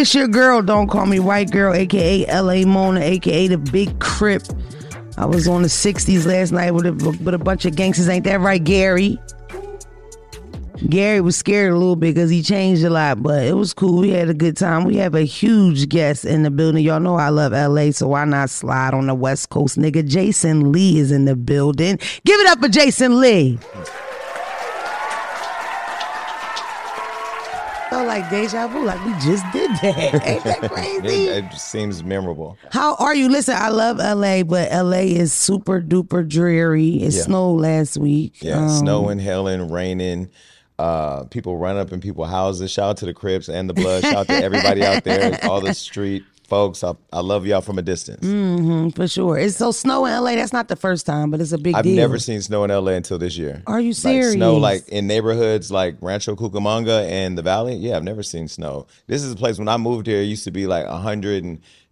[0.00, 4.44] It's your girl, don't call me white girl, aka LA Mona, aka the Big Crip.
[5.16, 8.08] I was on the 60s last night with a, with a bunch of gangsters.
[8.08, 9.18] Ain't that right, Gary?
[10.88, 13.98] Gary was scared a little bit because he changed a lot, but it was cool.
[13.98, 14.84] We had a good time.
[14.84, 16.84] We have a huge guest in the building.
[16.84, 20.06] Y'all know I love LA, so why not slide on the West Coast, nigga?
[20.06, 21.96] Jason Lee is in the building.
[22.24, 23.58] Give it up for Jason Lee.
[27.98, 30.22] Felt like deja vu, like we just did that.
[30.24, 31.26] Ain't that crazy?
[31.26, 32.56] It, it seems memorable.
[32.70, 33.28] How are you?
[33.28, 37.02] Listen, I love LA, but LA is super duper dreary.
[37.02, 37.22] It Yeah.
[37.22, 38.36] snowed last week.
[38.40, 40.30] Yeah, Um, snowing, hailing, raining.
[40.78, 42.70] Uh, people run up in people's houses.
[42.70, 44.02] Shout out to the Crips and the Blood.
[44.04, 46.82] Shout out to everybody out there, all the street folks.
[46.82, 48.24] I, I love y'all from a distance.
[48.26, 49.38] Mm, for sure.
[49.38, 50.34] It's so snow in LA.
[50.34, 51.96] That's not the first time, but it's a big I've deal.
[51.96, 53.62] never seen snow in LA until this year.
[53.66, 57.74] Are you Like snow like in neighborhoods like Rancho Cucamonga and the Valley.
[57.76, 58.86] Yeah, I've never seen snow.
[59.06, 60.86] This is a place when I moved here, it used to be like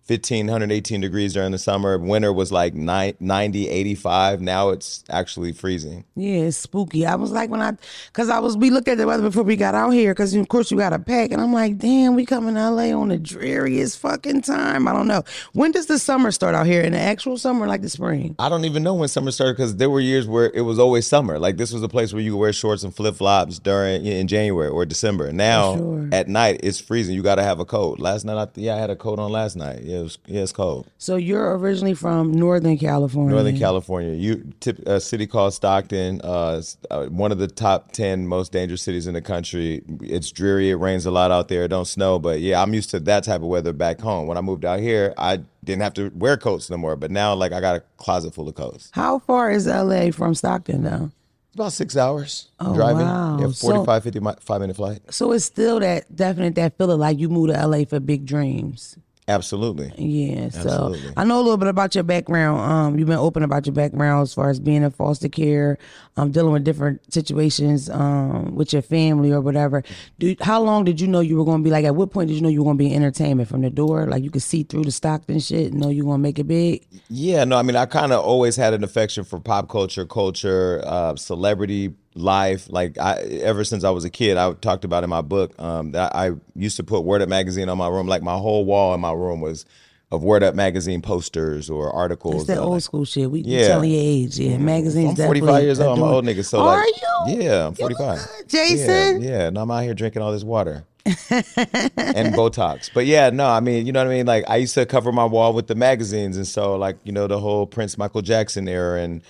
[0.06, 1.98] 115, 118 degrees during the summer.
[1.98, 4.40] Winter was like ni- 90, 85.
[4.40, 6.04] Now it's actually freezing.
[6.14, 7.04] Yeah, it's spooky.
[7.04, 7.72] I was like when I,
[8.12, 10.46] cause I was we looked at the weather before we got out here, cause of
[10.46, 13.18] course you got to pack, and I'm like, damn, we coming to LA on the
[13.18, 14.86] dreariest fucking time.
[14.86, 15.24] I don't know.
[15.54, 16.82] When does the summer start out here?
[16.82, 18.36] In the actual summer, like the spring?
[18.38, 21.04] I don't even know when summer started because there were years where it was always
[21.04, 21.40] summer.
[21.40, 24.28] Like this was a place where you could wear shorts and flip flops during in
[24.28, 25.32] January or December.
[25.32, 26.08] Now sure.
[26.12, 27.16] at night it's freezing.
[27.16, 27.98] You got to have a coat.
[27.98, 29.82] Last night, I, yeah, I had a coat on last night.
[29.82, 30.86] Yeah, it was, yeah, it's cold.
[30.98, 33.34] So you're originally from Northern California.
[33.34, 38.26] Northern California, you tip, a city called Stockton, uh, uh, one of the top ten
[38.26, 39.82] most dangerous cities in the country.
[40.02, 40.70] It's dreary.
[40.70, 41.64] It rains a lot out there.
[41.64, 44.26] It don't snow, but yeah, I'm used to that type of weather back home.
[44.26, 46.94] When I moved out here, I didn't have to wear coats no more.
[46.96, 48.90] But now, like, I got a closet full of coats.
[48.92, 51.10] How far is LA from Stockton though?
[51.48, 53.06] It's about six hours Oh, driving.
[53.06, 53.38] wow.
[53.40, 55.00] Yeah, So- 45, 50 mi- five minute flight.
[55.10, 58.96] So it's still that definite that feeling like you moved to LA for big dreams.
[59.28, 59.92] Absolutely.
[59.96, 61.12] Yeah, so Absolutely.
[61.16, 62.60] I know a little bit about your background.
[62.60, 65.78] Um, you've been open about your background as far as being in foster care,
[66.16, 69.82] um, dealing with different situations, um, with your family or whatever.
[70.20, 71.84] Do how long did you know you were going to be like?
[71.84, 73.70] At what point did you know you were going to be in entertainment from the
[73.70, 74.06] door?
[74.06, 76.46] Like you could see through the Stockton shit, and know you going to make it
[76.46, 76.86] big.
[77.08, 80.82] Yeah, no, I mean, I kind of always had an affection for pop culture, culture,
[80.84, 82.66] uh, celebrity life.
[82.70, 85.92] Like, I ever since I was a kid, I talked about in my book um,
[85.92, 88.06] that I used to put Word Up magazine on my room.
[88.06, 89.64] Like, my whole wall in my room was
[90.12, 92.36] of Word Up magazine posters or articles.
[92.36, 93.30] It's that old like- school shit.
[93.30, 93.68] We Yeah.
[93.68, 94.38] telling your age.
[94.38, 95.10] Yeah, magazines.
[95.18, 95.98] I'm 45 definitely years old.
[95.98, 96.44] I'm an old nigga.
[96.44, 96.94] So, Are like,
[97.28, 97.42] you?
[97.42, 98.18] Yeah, I'm 45.
[98.18, 99.22] good, Jason.
[99.22, 99.50] Yeah, yeah.
[99.50, 100.84] No, I'm out here drinking all this water.
[101.30, 102.90] and Botox.
[102.92, 104.26] But yeah, no, I mean, you know what I mean?
[104.26, 107.26] Like I used to cover my wall with the magazines and so like, you know,
[107.28, 109.22] the whole Prince Michael Jackson era and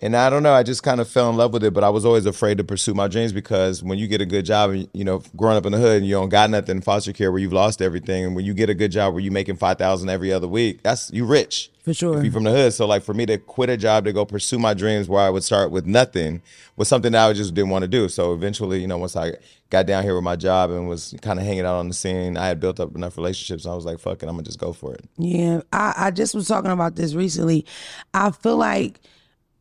[0.00, 1.88] and I don't know, I just kind of fell in love with it, but I
[1.88, 4.88] was always afraid to pursue my dreams because when you get a good job and
[4.92, 7.32] you know, growing up in the hood and you don't got nothing in foster care
[7.32, 10.08] where you've lost everything and when you get a good job where you making 5,000
[10.08, 11.70] every other week, that's you rich.
[11.82, 12.18] For sure.
[12.18, 12.74] If you from the hood.
[12.74, 15.30] So like for me to quit a job to go pursue my dreams where I
[15.30, 16.42] would start with nothing
[16.76, 18.08] was something that I just didn't want to do.
[18.08, 19.32] So eventually, you know, once I
[19.70, 22.36] got down here with my job and was kind of hanging out on the scene,
[22.36, 23.66] I had built up enough relationships.
[23.66, 25.04] I was like, fuck it, I'm gonna just go for it.
[25.16, 27.66] Yeah, I, I just was talking about this recently.
[28.14, 29.00] I feel like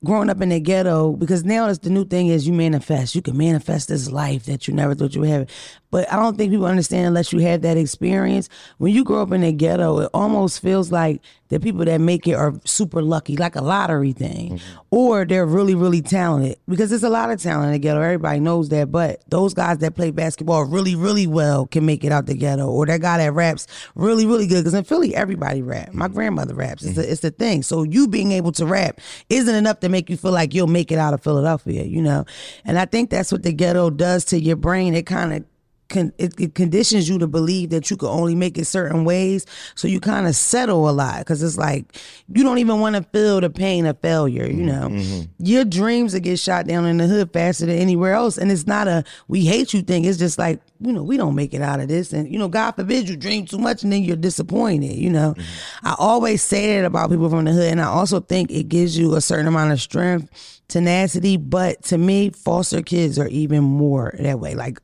[0.03, 3.16] growing up in the ghetto because now it's the new thing is you manifest.
[3.16, 5.50] You can manifest this life that you never thought you would have.
[5.89, 8.49] But I don't think people understand unless you have that experience.
[8.77, 12.27] When you grow up in the ghetto, it almost feels like the people that make
[12.27, 14.77] it are super lucky, like a lottery thing, mm-hmm.
[14.91, 16.57] or they're really, really talented.
[16.67, 18.01] Because there's a lot of talent in the ghetto.
[18.01, 18.91] Everybody knows that.
[18.91, 22.69] But those guys that play basketball really, really well can make it out the ghetto,
[22.69, 23.65] or that guy that raps
[23.95, 24.59] really, really good.
[24.59, 25.93] Because in Philly, everybody rap.
[25.93, 26.15] My mm-hmm.
[26.15, 26.83] grandmother raps.
[26.83, 27.11] It's, the, mm-hmm.
[27.11, 27.63] it's the thing.
[27.63, 28.99] So you being able to rap
[29.29, 32.25] isn't enough to make you feel like you'll make it out of Philadelphia, you know?
[32.65, 34.93] And I think that's what the ghetto does to your brain.
[34.93, 35.45] It kind of
[35.89, 39.45] con- it, it conditions you to believe that you can only make it certain ways.
[39.75, 43.03] So you kind of settle a lot because it's like you don't even want to
[43.03, 44.45] feel the pain of failure.
[44.45, 45.21] You mm-hmm, know, mm-hmm.
[45.39, 48.67] your dreams will get shot down in the hood faster than anywhere else, and it's
[48.67, 50.05] not a we hate you thing.
[50.05, 52.47] It's just like you know we don't make it out of this, and you know
[52.47, 54.93] God forbid you dream too much and then you're disappointed.
[54.93, 55.87] You know, mm-hmm.
[55.87, 58.97] I always say that about people from the hood, and I also think it gives
[58.97, 64.13] you a certain amount of strength tenacity, but to me, foster kids are even more
[64.19, 64.55] that way.
[64.55, 64.79] Like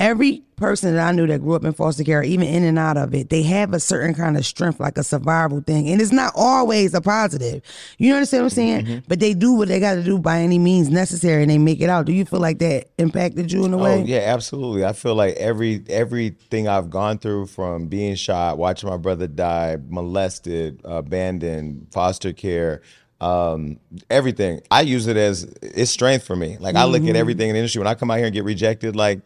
[0.00, 2.96] every person that I knew that grew up in foster care, even in and out
[2.96, 5.88] of it, they have a certain kind of strength, like a survival thing.
[5.90, 7.62] And it's not always a positive.
[7.98, 9.02] You understand what I'm saying?
[9.06, 11.80] But they do what they got to do by any means necessary and they make
[11.80, 12.06] it out.
[12.06, 14.00] Do you feel like that impacted you in a way?
[14.00, 14.84] Oh yeah, absolutely.
[14.84, 19.76] I feel like every everything I've gone through from being shot, watching my brother die,
[19.88, 22.80] molested, abandoned, foster care,
[23.20, 24.62] um, everything.
[24.70, 26.56] I use it as it's strength for me.
[26.58, 28.44] Like I look at everything in the industry when I come out here and get
[28.44, 29.20] rejected, like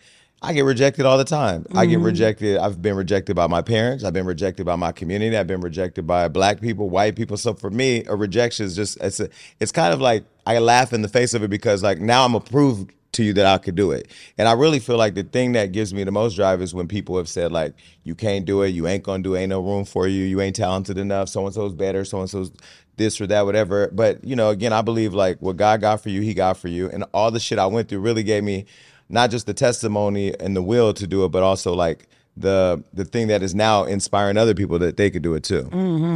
[0.45, 1.67] I get rejected all the time.
[1.71, 1.91] I Mm-hmm.
[1.91, 2.59] get rejected.
[2.59, 4.05] I've been rejected by my parents.
[4.05, 5.37] I've been rejected by my community.
[5.37, 7.37] I've been rejected by black people, white people.
[7.37, 9.29] So for me, a rejection is just it's a,
[9.61, 12.35] it's kind of like I laugh in the face of it because like now I'm
[12.35, 14.11] approved to you that I could do it.
[14.39, 16.89] And I really feel like the thing that gives me the most drive is when
[16.89, 19.61] people have said like you can't do it, you ain't gonna do it, ain't no
[19.61, 22.51] room for you, you ain't talented enough, so and so's better, so and so's
[22.97, 23.89] this or that, whatever.
[23.93, 26.69] But you know, again, I believe like what God got for you, He got for
[26.69, 28.67] you, and all the shit I went through really gave me
[29.09, 33.05] not just the testimony and the will to do it, but also like the the
[33.05, 35.63] thing that is now inspiring other people that they could do it too.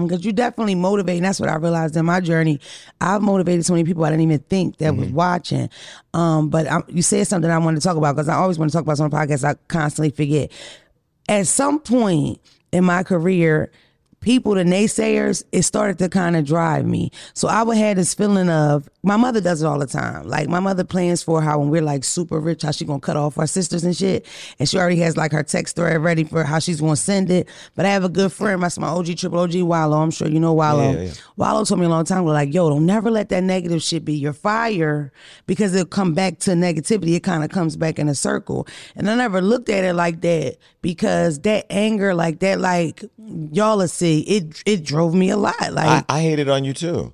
[0.02, 1.16] because you definitely motivate.
[1.18, 2.58] And that's what I realized in my journey.
[3.00, 5.70] I've motivated so many people I didn't even think that was watching.
[6.14, 8.70] Um, but i you said something I wanted to talk about because I always want
[8.70, 9.44] to talk about some podcasts.
[9.44, 10.50] I constantly forget.
[11.28, 12.40] At some point
[12.72, 13.70] in my career,
[14.20, 17.10] people, the naysayers, it started to kind of drive me.
[17.34, 20.26] So I would have this feeling of my mother does it all the time.
[20.26, 23.16] Like my mother plans for how when we're like super rich, how she gonna cut
[23.16, 24.26] off our sisters and shit.
[24.58, 27.48] And she already has like her text thread ready for how she's gonna send it.
[27.74, 29.98] But I have a good friend, that's my OG triple OG Wallo.
[29.98, 30.92] I'm sure you know Wallo.
[30.92, 31.12] Yeah, yeah.
[31.36, 34.04] Wallo told me a long time ago, like, yo, don't never let that negative shit
[34.04, 35.12] be your fire
[35.46, 37.14] because it'll come back to negativity.
[37.14, 38.66] It kind of comes back in a circle.
[38.96, 43.04] And I never looked at it like that because that anger, like that, like
[43.52, 45.72] y'all will see, it it drove me a lot.
[45.72, 47.12] Like, I hated on you too.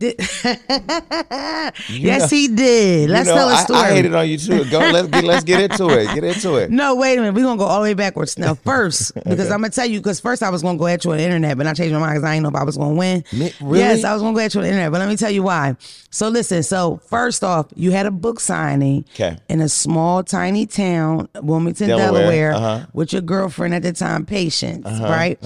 [0.00, 3.10] yes, know- he did.
[3.10, 3.80] Let's know, tell a story.
[3.80, 4.64] I, hated on you too.
[4.70, 6.14] Go, let's get let's get into it.
[6.14, 6.70] Get into it.
[6.70, 7.34] No, wait a minute.
[7.34, 8.54] We're gonna go all the way backwards now.
[8.64, 11.18] First, because I'm gonna tell you, because first I was gonna go at you on
[11.18, 12.94] the internet, but I changed my mind because I didn't know if I was gonna
[12.94, 13.24] win.
[13.60, 13.80] Really?
[13.80, 15.42] Yes, I was gonna go at you on the internet, but let me tell you
[15.42, 15.76] why.
[16.08, 19.04] So listen, so first off, you had a book signing
[19.50, 22.66] in a small, tiny town, Wilmington, Delaware, Delaware, uh-huh.
[22.66, 25.38] Uh-huh, with your girlfriend at the time, Patience, right?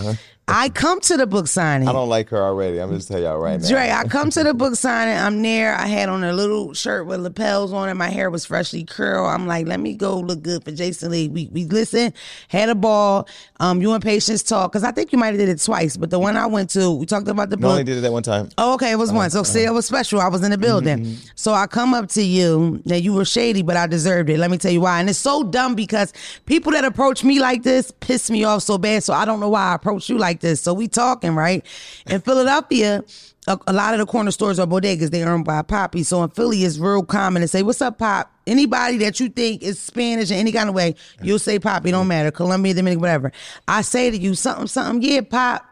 [0.46, 1.88] I come to the book signing.
[1.88, 2.78] I don't like her already.
[2.78, 3.66] I'm just tell y'all right now.
[3.66, 5.16] Dre, I come to the book signing.
[5.16, 5.74] I'm there.
[5.74, 7.94] I had on a little shirt with lapels on it.
[7.94, 9.26] My hair was freshly curled.
[9.30, 11.28] I'm like, let me go look good for Jason Lee.
[11.28, 12.12] We we listened,
[12.48, 13.26] had a ball.
[13.58, 16.10] Um, you and Patience talk because I think you might have did it twice, but
[16.10, 17.70] the one I went to, we talked about the No, book.
[17.72, 18.50] only did it that one time.
[18.58, 19.30] Oh, okay, it was one.
[19.30, 20.20] So see, it was special.
[20.20, 20.98] I was in the building.
[20.98, 21.26] Mm-hmm.
[21.36, 22.82] So I come up to you.
[22.84, 24.36] Now you were shady, but I deserved it.
[24.38, 25.00] Let me tell you why.
[25.00, 26.12] And it's so dumb because
[26.44, 29.02] people that approach me like this piss me off so bad.
[29.04, 30.60] So I don't know why I approach you like this.
[30.60, 31.64] So we talking, right?
[32.06, 33.04] In Philadelphia,
[33.46, 35.10] a, a lot of the corner stores are bodegas.
[35.10, 36.02] They owned by Poppy.
[36.02, 39.62] So in Philly, it's real common to say, "What's up, Pop?" Anybody that you think
[39.62, 41.90] is Spanish in any kind of way, you'll say Poppy.
[41.90, 42.30] Don't matter.
[42.30, 43.32] Colombia, Dominican, whatever.
[43.68, 45.02] I say to you something, something.
[45.02, 45.64] Yeah, Pop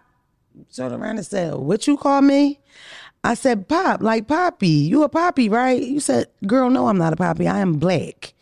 [0.74, 2.60] turned around and said, What you call me?
[3.24, 4.68] I said, Pop, like Poppy.
[4.68, 5.80] You a Poppy, right?
[5.80, 7.46] You said, Girl, no, I'm not a Poppy.
[7.46, 8.34] I am black.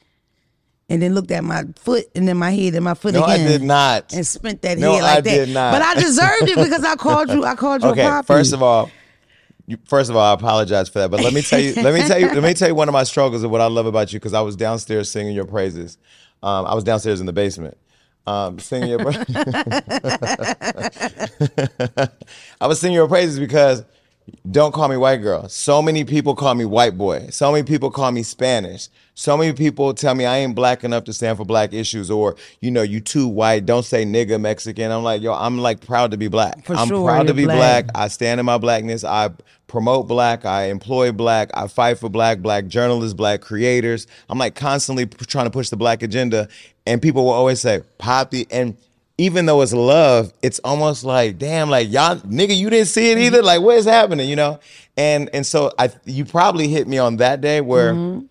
[0.91, 3.37] And then looked at my foot and then my head and my foot No, I
[3.39, 4.13] did not.
[4.13, 5.31] And spent that No, head like I that.
[5.31, 5.73] did not.
[5.73, 8.27] But I deserved it because I called you, I called you Okay, a Poppy.
[8.27, 8.91] first of all,
[9.69, 11.11] you, first of all, I apologize for that.
[11.13, 12.93] But let me tell you, let me tell you, let me tell you one of
[12.93, 15.97] my struggles of what I love about you because I was downstairs singing your praises.
[16.43, 17.79] Um, I was downstairs in the basement.
[18.27, 19.01] Um, singing your,
[22.61, 23.85] I was singing your praises because
[24.51, 25.49] don't call me white girl.
[25.49, 27.29] So many people call me white boy.
[27.31, 28.89] So many people call me Spanish.
[29.21, 32.37] So many people tell me I ain't black enough to stand for black issues, or
[32.63, 33.67] you know, you too white.
[33.67, 34.91] Don't say nigga Mexican.
[34.91, 36.65] I'm like, yo, I'm like proud to be black.
[36.65, 37.85] For I'm sure, proud to be black.
[37.85, 37.91] black.
[37.95, 39.05] I stand in my blackness.
[39.05, 39.29] I
[39.67, 40.47] promote black.
[40.47, 41.51] I employ black.
[41.53, 44.07] I fight for black, black journalists, black creators.
[44.31, 46.49] I'm like constantly p- trying to push the black agenda.
[46.87, 48.47] And people will always say, Poppy.
[48.51, 48.75] And
[49.19, 53.19] even though it's love, it's almost like, damn, like y'all, nigga, you didn't see it
[53.19, 53.43] either.
[53.43, 54.61] Like, what is happening, you know?
[54.97, 58.27] And and so I, you probably hit me on that day where Mm-hmm.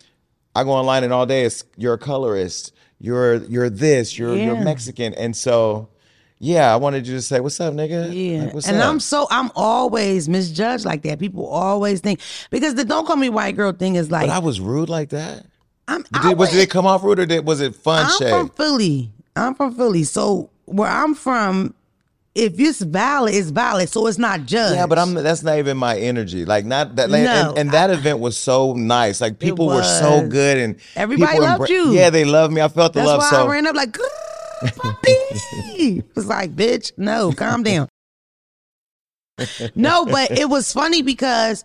[0.55, 4.59] I go online and all day it's you're a colorist, you're you're this, you're you're
[4.63, 5.89] Mexican, and so.
[6.41, 8.87] Yeah, I wanted you to say, "What's up, nigga?" Yeah, Like, what's and up?
[8.87, 11.19] I'm so I'm always misjudged like that.
[11.19, 14.39] People always think because the "don't call me white girl" thing is like But I
[14.39, 15.45] was rude like that.
[15.89, 16.05] I'm.
[16.21, 18.29] Did, was did it come off rude or did, was it fun I'm shade?
[18.29, 19.11] from Philly.
[19.35, 20.05] I'm from Philly.
[20.05, 21.73] So where I'm from,
[22.39, 23.89] if it's valid, it's valid.
[23.89, 24.75] So it's not judged.
[24.75, 25.13] yeah, but I'm.
[25.13, 26.45] That's not even my energy.
[26.45, 27.09] Like not that.
[27.09, 29.21] Like, No, and, and that event was so nice.
[29.21, 31.91] Like people were so good and Everybody loved embra- you.
[31.91, 32.61] Yeah, they loved me.
[32.61, 33.19] I felt the That's love.
[33.19, 33.93] why so I ran up like,
[34.75, 35.07] puppy.
[36.15, 37.87] it's like, bitch, no, calm down.
[39.75, 41.63] no, but it was funny because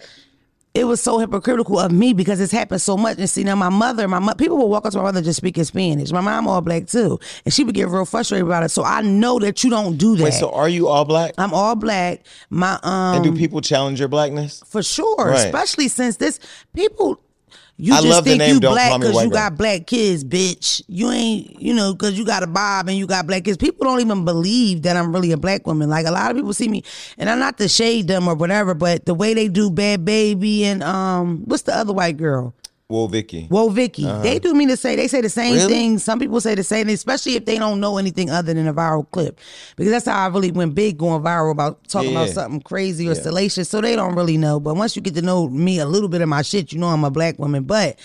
[0.74, 3.18] it was so hypocritical of me because it's happened so much.
[3.18, 5.36] And see, now my mother, my mo- people will walk up to my mother just
[5.36, 6.10] speaking Spanish.
[6.10, 8.70] My mom all black too, and she would get real frustrated about it.
[8.70, 10.24] So I know that you don't do that.
[10.24, 10.32] wait.
[10.34, 11.34] So are you all black?
[11.38, 12.22] I'm all black.
[12.50, 14.62] My um, and do people challenge your blackness?
[14.66, 15.36] for sure, Right.
[15.46, 16.40] especially since this
[16.74, 17.20] people.
[17.76, 20.22] You I just love the think name you Don't black because you got black kids,
[20.22, 20.82] bitch.
[20.86, 23.56] You ain't, you know, because you got a bob and you got black kids.
[23.56, 25.90] People don't even believe that I'm really a black woman.
[25.90, 26.84] Like a lot of people see me,
[27.18, 30.62] and I'm not to shade them or whatever, but the way they do Bhad Bhabie
[30.62, 32.54] and um, what's the other white girl?
[32.94, 33.48] Woah Vicky.
[33.50, 34.04] Woah Vicky.
[34.22, 35.62] They do mean to say they say the same Uh-huh.
[35.66, 35.72] Really?
[35.74, 35.98] thing.
[35.98, 38.72] Some people say the same thing, especially if they don't know anything other than a
[38.74, 39.40] viral clip.
[39.76, 43.08] Because that's how I really went big going viral about talking Yeah, about something crazy
[43.08, 43.68] or salacious.
[43.68, 44.60] So they don't really know.
[44.60, 46.86] But once you get to know me a little bit of my shit, you know
[46.88, 47.64] I'm a black woman.
[47.64, 47.98] But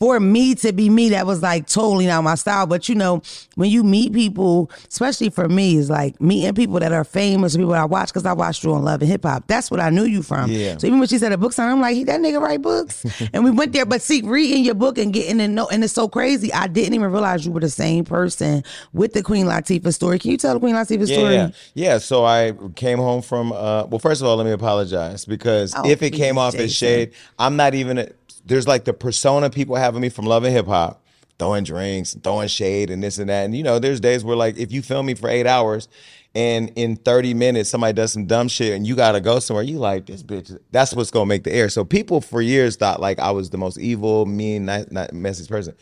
[0.00, 2.66] for me to be me, that was like totally not my style.
[2.66, 3.20] But you know,
[3.56, 7.70] when you meet people, especially for me, is like meeting people that are famous, people
[7.72, 9.46] that I watch because I watched you on Love and Hip Hop.
[9.46, 10.50] That's what I knew you from.
[10.50, 10.78] Yeah.
[10.78, 13.04] So even when she said a book sign, I'm like, he that nigga write books,
[13.34, 13.84] and we went there.
[13.84, 16.50] But see, reading your book and getting to know, and it's so crazy.
[16.52, 18.64] I didn't even realize you were the same person
[18.94, 20.18] with the Queen Latifah story.
[20.18, 21.34] Can you tell the Queen Latifah Yeah, story?
[21.34, 21.98] yeah, yeah.
[21.98, 23.52] So I came home from.
[23.52, 26.74] Uh, well, first of all, let me apologize because Oh, if it came off as
[26.74, 27.98] shade, I'm not even.
[27.98, 28.08] A,
[28.44, 31.02] there's like the persona people have of me from Love and Hip Hop,
[31.38, 33.44] throwing drinks, throwing shade, and this and that.
[33.44, 35.88] And you know, there's days where like if you film me for eight hours.
[36.32, 39.64] And in 30 minutes, somebody does some dumb shit and you gotta go somewhere.
[39.64, 40.56] You like this bitch.
[40.70, 41.68] That's what's gonna make the air.
[41.68, 45.44] So people for years thought like I was the most evil, mean, not, not messy
[45.48, 45.74] person.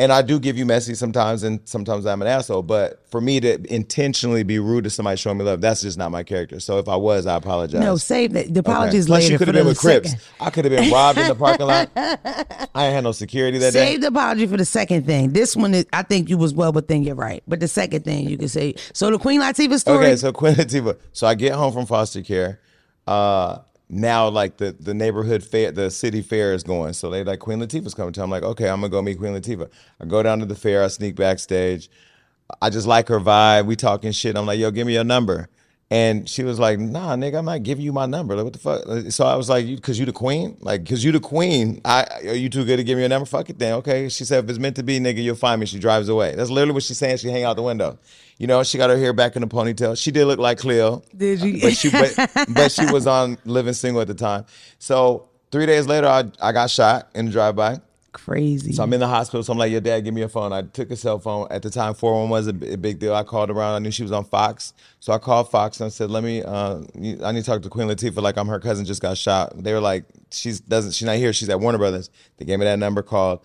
[0.00, 2.62] And I do give you messy sometimes, and sometimes I'm an asshole.
[2.62, 6.10] But for me to intentionally be rude to somebody showing me love, that's just not
[6.10, 6.58] my character.
[6.58, 7.82] So if I was, I apologize.
[7.82, 8.46] No, save that.
[8.54, 8.72] The Okay.
[8.72, 10.12] apologies Plus, you could have been with Crips.
[10.12, 11.90] second- I could have been robbed in the parking lot.
[11.96, 13.88] I ain't had no security that day.
[13.88, 15.34] Save the apology for the second thing.
[15.34, 17.42] This one, is, I think you was well within your right.
[17.46, 18.76] But the second thing you can say.
[18.94, 19.98] So the Queen Latifah story.
[20.06, 20.96] Okay, so Queen Latifah.
[21.12, 22.58] So I get home from foster care.
[23.06, 23.58] Uh,
[23.90, 26.92] now like the the neighborhood fair, the city fair is going.
[26.92, 28.22] So they like Queen Latifah's coming to.
[28.22, 29.70] I'm like, okay, I'm gonna go meet Queen Latifah.
[30.00, 30.84] I go down to the fair.
[30.84, 31.90] I sneak backstage.
[32.60, 33.66] I just like her vibe.
[33.66, 34.36] We talking shit.
[34.36, 35.48] I'm like, yo, give me your number.
[35.92, 38.36] And she was like, nah, nigga, I'm not giving you my number.
[38.36, 39.10] Like, what the fuck?
[39.10, 40.56] So I was like, you, because you the queen?
[40.60, 43.26] Like, because you the queen, I are you too good to give me your number?
[43.26, 43.74] Fuck it then.
[43.74, 44.08] Okay.
[44.08, 45.66] She said, if it's meant to be, nigga, you'll find me.
[45.66, 46.36] She drives away.
[46.36, 47.16] That's literally what she's saying.
[47.16, 47.98] She hang out the window.
[48.40, 50.02] You know, she got her hair back in a ponytail.
[50.02, 51.02] She did look like Cleo.
[51.14, 51.60] Did you?
[51.60, 54.46] But she, but, but she was on Living Single at the time.
[54.78, 57.80] So three days later, I, I got shot in the drive-by.
[58.12, 58.72] Crazy.
[58.72, 59.42] So I'm in the hospital.
[59.42, 60.54] So I'm like, your dad, give me a phone.
[60.54, 61.48] I took a cell phone.
[61.50, 63.14] At the time, 411 was a a big deal.
[63.14, 63.74] I called around.
[63.74, 64.72] I knew she was on Fox.
[65.00, 66.80] So I called Fox and I said, let me, uh,
[67.22, 68.22] I need to talk to Queen Latifah.
[68.22, 69.52] Like I'm her cousin just got shot.
[69.62, 71.34] They were like, she's doesn't, she's not here.
[71.34, 72.08] She's at Warner Brothers.
[72.38, 73.40] They gave me that number, called.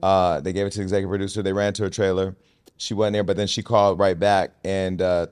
[0.00, 1.42] Uh, they gave it to the executive producer.
[1.42, 2.36] They ran to her trailer.
[2.78, 5.28] She wasn't there, but then she called right back and uh,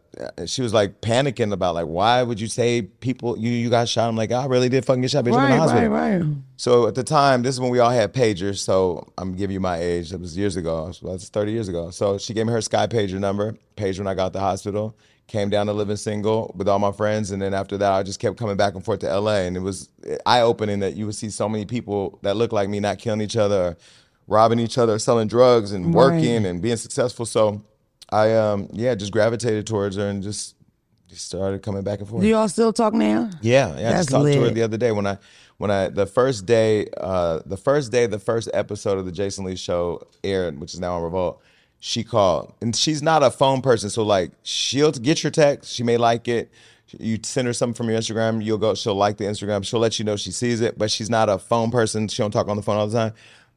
[0.46, 4.08] she was like panicking about like, why would you say people, you, you got shot?
[4.08, 5.24] I'm like, I really did fucking get shot.
[5.24, 5.88] Bitch, I'm in the right, hospital.
[5.90, 6.36] right, right.
[6.56, 8.58] So at the time, this is when we all had pagers.
[8.58, 10.10] So I'm giving you my age.
[10.10, 10.92] That was years ago.
[10.92, 11.90] So That's 30 years ago.
[11.90, 13.56] So she gave me her Sky pager number.
[13.76, 14.96] Paged when I got to the hospital.
[15.26, 18.20] Came down to living single with all my friends, and then after that, I just
[18.20, 19.36] kept coming back and forth to LA.
[19.36, 19.88] And it was
[20.26, 23.22] eye opening that you would see so many people that look like me not killing
[23.22, 23.76] each other, or
[24.26, 27.26] robbing each other, selling drugs, and working and being successful.
[27.26, 27.62] So
[28.10, 30.56] I, um, yeah, just gravitated towards her and just,
[31.08, 32.22] just started coming back and forth.
[32.22, 33.30] Do y'all still talk now?
[33.40, 33.90] Yeah, yeah.
[33.90, 35.18] I just talked to her the other day when I
[35.58, 39.44] when I the first day uh the first day the first episode of the Jason
[39.44, 41.40] Lee show aired, which is now on Revolt.
[41.78, 45.72] She called, and she's not a phone person, so like she'll get your text.
[45.72, 46.50] She may like it.
[46.98, 48.74] You send her something from your Instagram, you'll go.
[48.74, 49.64] She'll like the Instagram.
[49.66, 52.08] She'll let you know she sees it, but she's not a phone person.
[52.08, 53.12] She don't talk on the phone all the time.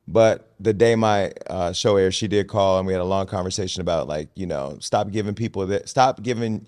[0.08, 3.28] But the day my uh, show aired, she did call, and we had a long
[3.28, 6.68] conversation about like you know stop giving people that stop giving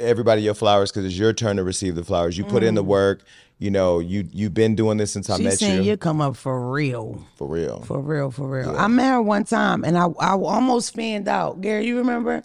[0.00, 2.38] everybody your flowers because it's your turn to receive the flowers.
[2.38, 3.22] You put in the work.
[3.58, 5.90] You know, you you've been doing this since I She's met saying you.
[5.90, 7.26] you come up for real.
[7.36, 7.82] For real.
[7.82, 8.76] For real, for real.
[8.76, 11.60] I met her one time and I I almost fanned out.
[11.60, 12.44] Gary, you remember?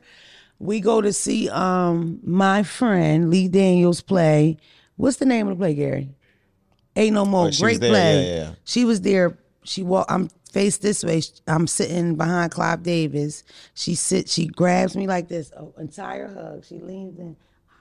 [0.57, 4.57] We go to see um my friend Lee Daniels play.
[4.95, 6.09] What's the name of the play, Gary?
[6.95, 7.47] Ain't no more.
[7.47, 7.89] Oh, Great play.
[7.89, 8.51] Yeah, yeah, yeah.
[8.63, 9.37] She was there.
[9.63, 10.05] She walk.
[10.09, 11.21] I'm faced this way.
[11.47, 13.43] I'm sitting behind Clive Davis.
[13.73, 14.33] She sits.
[14.33, 15.51] She grabs me like this.
[15.57, 16.65] Oh, entire hug.
[16.65, 17.35] She leans in.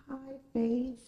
[0.09, 0.17] Hi,
[0.53, 0.99] Faith.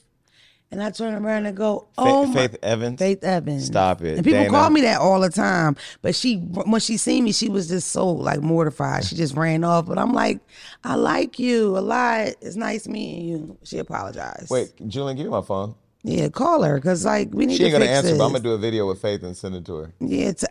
[0.70, 2.98] And I turn around and go, "Oh, my- Faith Evans?
[2.98, 3.66] Faith Evans.
[3.66, 4.50] Stop it, And people Dana.
[4.50, 5.76] call me that all the time.
[6.02, 9.04] But she, when she seen me, she was just so like mortified.
[9.04, 9.86] She just ran off.
[9.86, 10.40] But I'm like,
[10.82, 12.28] I like you a lot.
[12.40, 13.58] It's nice meeting you.
[13.62, 14.50] She apologized.
[14.50, 15.76] Wait, Julian, give me my phone.
[16.06, 18.18] Yeah, call her because like we need She ain't to gonna answer, this.
[18.18, 19.92] but I'm gonna do a video with Faith and send it to her.
[20.00, 20.32] Yeah,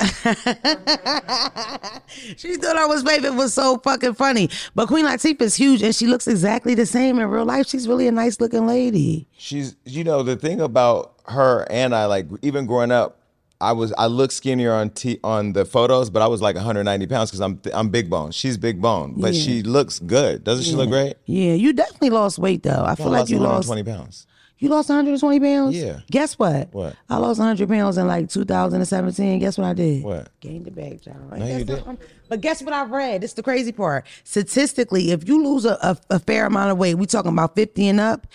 [2.38, 3.28] she thought I was baby.
[3.28, 4.50] It was so fucking funny.
[4.76, 7.68] But Queen Latifah is huge, and she looks exactly the same in real life.
[7.68, 9.28] She's really a nice looking lady.
[9.38, 13.20] She's, you know, the thing about her and I, like, even growing up,
[13.62, 17.08] I was, I looked skinnier on t on the photos, but I was like 190
[17.08, 18.32] pounds because I'm, I'm big bone.
[18.32, 19.42] She's big bone, but Yeah.
[19.44, 20.44] she looks good.
[20.44, 21.16] Doesn't she look great?
[21.26, 22.84] Yeah, you definitely lost weight though.
[22.84, 24.28] I feel I like you lost 20 pounds.
[24.60, 25.76] You lost 120 pounds?
[25.76, 26.00] Yeah.
[26.10, 26.74] Guess what?
[26.74, 26.96] What?
[27.10, 29.40] I lost 100 pounds in like 2017.
[29.40, 30.04] Guess what I did?
[30.04, 30.30] What?
[30.40, 31.16] Gained it back, y'all.
[31.38, 32.00] No, you didn't.
[32.30, 33.24] But guess what I read?
[33.24, 34.06] It's the crazy part.
[34.24, 37.88] Statistically, if you lose a, a, a fair amount of weight, we talking about 50
[37.90, 38.26] and up,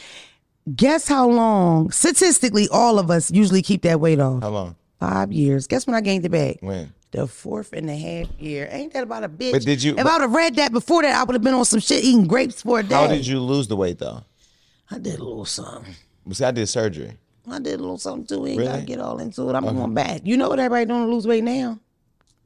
[0.76, 4.42] guess how long, statistically, all of us usually keep that weight off?
[4.42, 4.76] How long?
[5.00, 5.66] Five years.
[5.66, 6.56] Guess when I gained it back?
[6.60, 6.92] When?
[7.10, 8.68] the fourth and a half year.
[8.70, 9.52] Ain't that about a bitch?
[9.52, 11.54] But did you- If I would have read that before that, I would have been
[11.54, 12.94] on some shit eating grapes for a day.
[12.94, 14.25] How did you lose the weight though?
[14.90, 15.94] I did a little something.
[16.32, 17.12] See, I did surgery.
[17.50, 18.42] I did a little something too.
[18.42, 19.54] We ain't gotta get all into it.
[19.54, 20.20] I'm going back.
[20.25, 21.78] You know what everybody doing to lose weight now?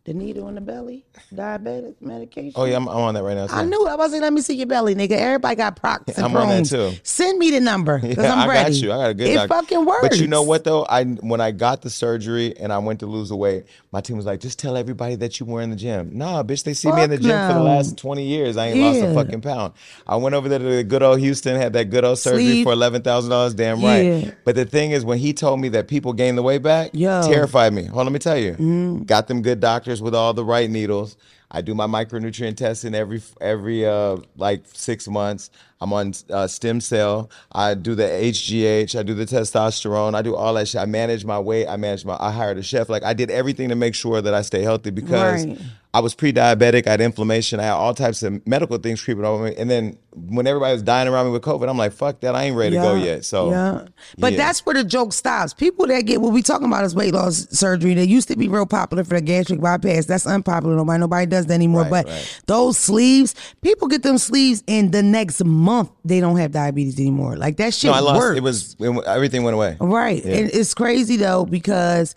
[0.05, 2.53] The needle in the belly, diabetic medication.
[2.57, 3.47] Oh yeah, I'm, I'm on that right now.
[3.47, 3.55] Too.
[3.55, 3.87] I knew.
[3.87, 3.91] it.
[3.91, 5.13] I was like, let me see your belly, nigga.
[5.13, 6.91] Everybody got Proc's and I'm on that too.
[7.05, 8.71] Send me the number because Yeah, I'm I ready.
[8.75, 8.93] got you.
[8.93, 9.49] I got a good It doctor.
[9.55, 10.09] fucking works.
[10.09, 10.85] But you know what though?
[10.87, 14.17] I when I got the surgery and I went to lose the weight, my team
[14.17, 16.11] was like, just tell everybody that you were in the gym.
[16.19, 18.57] Nah, bitch, they see me in the Fuck gym for the last 20 years.
[18.57, 19.73] I ain't lost a fucking pound.
[20.05, 22.65] I went over there to the good old Houston, had that good old surgery Sleeve.
[22.65, 23.55] for eleven thousand dollars.
[23.55, 23.89] Damn Yeah.
[24.25, 24.35] right.
[24.45, 27.23] But the thing is, when he told me that people gain the weight back, Yo.
[27.23, 27.85] Terrified me.
[27.85, 28.55] Hold on, let me tell you.
[28.55, 29.07] Mm.
[29.07, 31.17] Got them good doctors with all the right needles.
[31.51, 35.51] I do my micronutrient testing every every uh like six months.
[35.83, 37.29] I'm on uh, stem cell.
[37.51, 38.97] I do the HGH.
[38.97, 40.15] I do the testosterone.
[40.15, 40.81] I do all that shit.
[40.81, 41.67] I manage my weight.
[41.67, 42.17] I manage my.
[42.21, 42.89] I hired a chef.
[42.89, 45.59] Like I did everything to make sure that I stay healthy because Right.
[45.95, 46.87] I was pre-diabetic.
[46.87, 47.61] I had inflammation.
[47.61, 49.55] I had all types of medical things creeping over me.
[49.59, 52.35] And then when everybody was dying around me with COVID, I'm like, fuck that.
[52.35, 53.27] I ain't ready to go yet.
[53.27, 53.87] So yeah,
[54.17, 54.39] but yeah.
[54.39, 55.53] that's where the joke stops.
[55.53, 57.93] People that get what we talking about is weight loss surgery.
[57.93, 60.07] That used to be real popular for the gastric bypass.
[60.07, 60.77] That's unpopular.
[60.77, 61.83] Nobody, nobody does that anymore.
[61.83, 62.41] Right, but right.
[62.47, 65.72] those sleeves, people get them sleeves, and the next month
[66.05, 67.37] they don't have diabetes anymore.
[67.37, 68.19] Like that shit no, I lost.
[68.19, 68.39] works.
[68.39, 69.77] It was it, everything went away.
[69.81, 70.25] Right.
[70.25, 72.15] And it's crazy though because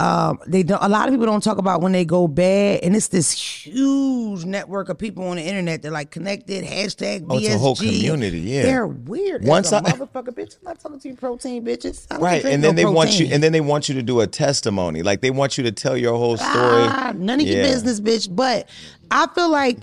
[0.00, 0.82] um, they don't.
[0.82, 4.44] A lot of people don't talk about when they go bad, and it's this huge
[4.44, 5.82] network of people on the internet.
[5.82, 6.64] They're like connected.
[6.64, 8.62] Hashtag Oh, it's a whole community, yeah.
[8.62, 9.44] they're weird.
[9.44, 10.56] Once Once I- motherfucker, bitch.
[10.58, 12.06] I'm not talking to you, protein bitches.
[12.20, 14.26] Right, and then no they want you, and then they want you to do a
[14.26, 15.02] testimony.
[15.02, 16.52] Like they want you to tell your whole story.
[16.54, 18.34] Ah, none of your business, bitch.
[18.34, 18.68] But
[19.10, 19.78] I feel like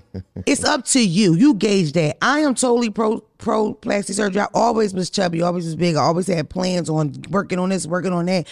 [0.46, 1.34] it's up to you.
[1.36, 2.18] You gauge that.
[2.22, 4.42] I am totally pro pro plastic surgery.
[4.42, 5.96] I always was chubby, always was big.
[5.96, 8.48] I always had plans on working on this, working on that.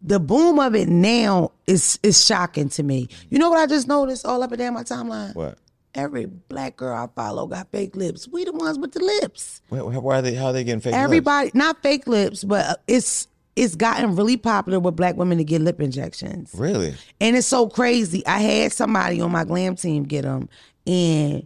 [0.00, 3.08] The boom of it now is is shocking to me.
[3.30, 5.34] You know what I just noticed all up and down my timeline?
[5.34, 5.58] What?
[5.94, 8.28] Every black girl I follow got fake lips.
[8.28, 9.60] We the ones with the lips.
[9.70, 10.34] Why, why are they?
[10.34, 10.92] How are they getting fake?
[10.92, 11.02] lips?
[11.02, 15.60] Everybody, not fake lips, but it's it's gotten really popular with black women to get
[15.60, 16.54] lip injections.
[16.56, 16.94] Really?
[17.20, 18.24] And it's so crazy.
[18.24, 20.48] I had somebody on my glam team get them,
[20.86, 21.44] and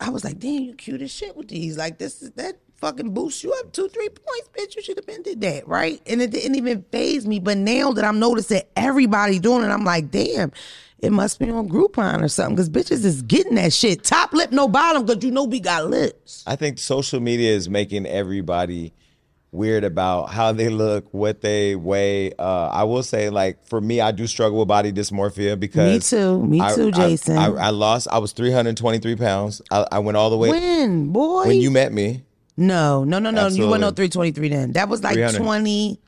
[0.00, 1.78] I was like, "Damn, you cute as shit with these.
[1.78, 4.76] Like this is that fucking boosts you up two, three points, bitch.
[4.76, 7.38] You should have been did that, right?" And it didn't even phase me.
[7.40, 10.52] But now that I'm noticing everybody doing it, I'm like, "Damn."
[11.00, 14.04] It must be on Groupon or something because bitches is getting that shit.
[14.04, 16.42] Top lip, no bottom because you know we got lips.
[16.46, 18.94] I think social media is making everybody
[19.52, 22.32] weird about how they look, what they weigh.
[22.38, 25.98] Uh, I will say, like for me, I do struggle with body dysmorphia because Me
[25.98, 26.42] too.
[26.46, 27.36] Me I- too, I- Jason.
[27.36, 28.08] I, I lost.
[28.10, 29.60] I was 323 pounds.
[29.70, 31.48] I, I went all the way When, boy?
[31.48, 32.22] when you met me.
[32.56, 33.40] No, no, no, no.
[33.42, 33.70] You Absolutely.
[33.72, 34.72] went on 323 then.
[34.72, 35.38] That was like 300.
[35.38, 36.00] 20.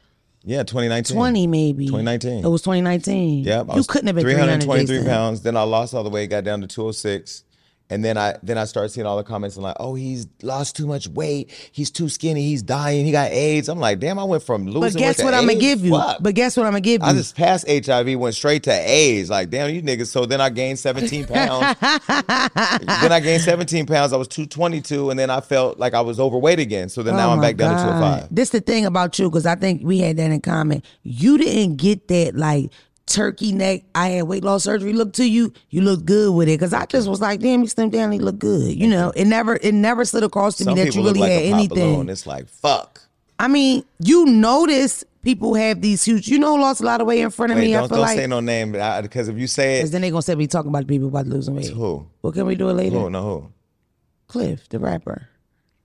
[0.44, 1.16] Yeah, 2019.
[1.16, 1.86] 20 maybe.
[1.86, 2.44] 2019.
[2.44, 3.42] It was 2019.
[3.44, 5.06] Yeah, You couldn't have been 323 Jason.
[5.08, 5.42] pounds.
[5.42, 7.42] Then I lost all the weight, got down to 206.
[7.88, 10.76] And then I then I started seeing all the comments and like, oh, he's lost
[10.76, 11.50] too much weight.
[11.70, 12.42] He's too skinny.
[12.42, 13.06] He's dying.
[13.06, 13.68] He got AIDS.
[13.68, 15.92] I'm like, damn, I went from losing But guess what I'm gonna give you?
[15.92, 16.18] Fuck.
[16.20, 17.08] But guess what I'm gonna give you?
[17.08, 19.30] I just passed HIV, went straight to AIDS.
[19.30, 20.08] Like, damn, you niggas.
[20.08, 21.76] So then I gained 17 pounds.
[21.80, 24.12] then I gained 17 pounds.
[24.12, 26.88] I was 222, and then I felt like I was overweight again.
[26.88, 27.98] So then now Oh I'm my back down to God.
[28.00, 28.34] 205.
[28.34, 30.82] This the thing about you, because I think we had that in common.
[31.04, 32.70] You didn't get that like
[33.06, 33.82] turkey neck.
[33.94, 34.92] I had weight loss surgery.
[34.92, 36.58] Look to you, you look good with it.
[36.58, 38.12] Because I just was like, damn, you slimmed down.
[38.12, 38.74] He look good.
[38.76, 41.30] You know, it never, it never slid across to Some me that you really like
[41.30, 41.68] had anything.
[41.94, 42.08] balloon.
[42.08, 43.02] It's like fuck.
[43.38, 46.28] I mean, you notice people have these huge.
[46.28, 47.74] You know, lost a lot of weight in front of Wait, me.
[47.76, 50.10] I don't, feel don't like say no name because if you say it, then they
[50.10, 51.68] gonna say we talking about people about losing weight.
[51.68, 52.06] who?
[52.22, 52.98] Well, can we do it later?
[52.98, 53.10] Who?
[53.10, 53.52] No, who?
[54.28, 55.28] Cliff, the rapper.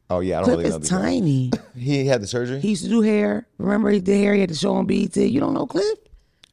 [0.09, 0.77] Oh yeah, I don't Cliff really know.
[0.77, 1.51] is tiny.
[1.75, 2.59] He had the surgery.
[2.59, 3.47] he used to do hair.
[3.57, 4.33] Remember he did hair.
[4.33, 5.15] He had the show on BET.
[5.15, 5.97] You don't know Cliff?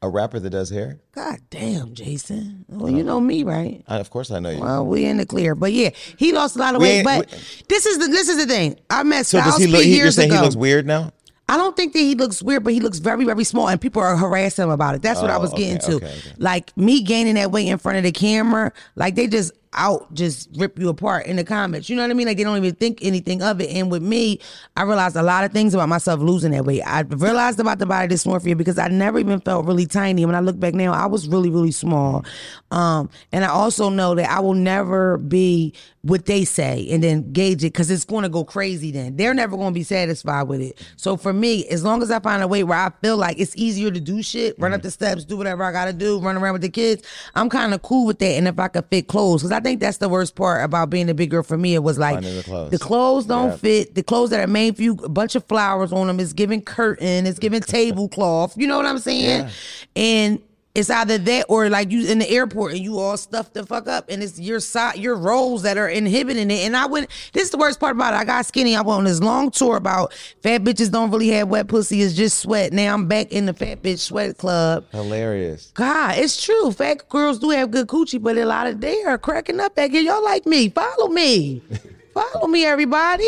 [0.01, 0.99] A rapper that does hair.
[1.13, 2.63] God damn, Jason.
[2.69, 3.83] Well, you know me, right?
[3.87, 4.61] I, of course, I know you.
[4.61, 5.55] Well, we in the clear.
[5.55, 6.95] But yeah, he lost a lot of We weight.
[6.99, 8.77] ain't- But we- this is the this is the thing.
[8.89, 9.83] I met so Styles does he look?
[9.83, 10.39] He, years you're saying ago.
[10.39, 11.11] he looks weird now?
[11.51, 14.03] I don't think that he looks weird, but he looks very, very small, and people
[14.03, 15.01] are harassing him about it.
[15.01, 15.95] That's what I Oh, was getting to.
[15.95, 16.31] okay, okay.
[16.37, 20.49] Like me gaining that weight in front of the camera, like they just out just
[20.55, 21.89] rip you apart in the comments.
[21.89, 22.27] You know what I mean?
[22.27, 23.69] Like they don't even think anything of it.
[23.69, 24.39] And with me,
[24.75, 26.81] I realized a lot of things about myself losing that weight.
[26.81, 30.25] I realized about the body dysmorphia because I never even felt really tiny.
[30.25, 32.25] When I look back now, I was really, really small.
[32.71, 37.31] Um, and I also know that I will never be what they say and then
[37.33, 39.17] gauge it because it's going to go crazy then.
[39.17, 40.81] They're never going to be satisfied with it.
[40.95, 43.55] So for me, as long as I find a way where I feel like it's
[43.57, 46.37] easier to do shit, run up the steps, do whatever I got to do, run
[46.37, 47.03] around with the kids,
[47.35, 48.37] I'm kind of cool with that.
[48.37, 51.09] And if I could fit clothes, because I think that's the worst part about being
[51.09, 52.77] a big girl for me, it was like the clothes.
[52.79, 53.55] clothes don't Yeah.
[53.57, 53.95] fit.
[53.95, 56.61] The clothes that are made for you, a bunch of flowers on them, it's giving
[56.61, 58.53] curtain, it's giving tablecloth.
[58.57, 59.47] You know what I'm saying?
[59.95, 60.39] And
[60.79, 63.89] It's either that or like you in the airport and you all stuffed the fuck
[63.89, 66.65] up and it's your side your roles that are inhibiting it.
[66.65, 68.17] And I went this is the worst part about it.
[68.17, 68.77] I got skinny.
[68.77, 72.13] I went on this long tour about fat bitches don't really have wet pussy, it's
[72.13, 72.71] just sweat.
[72.71, 74.85] Now I'm back in the fat bitch sweat club.
[74.91, 75.71] Hilarious.
[75.73, 76.71] God, it's true.
[76.71, 79.91] Fat girls do have good coochie, but a lot of they are cracking up back
[79.91, 80.01] here.
[80.01, 80.69] Y'all like me.
[80.69, 81.61] Follow me.
[82.13, 83.23] Follow me, everybody.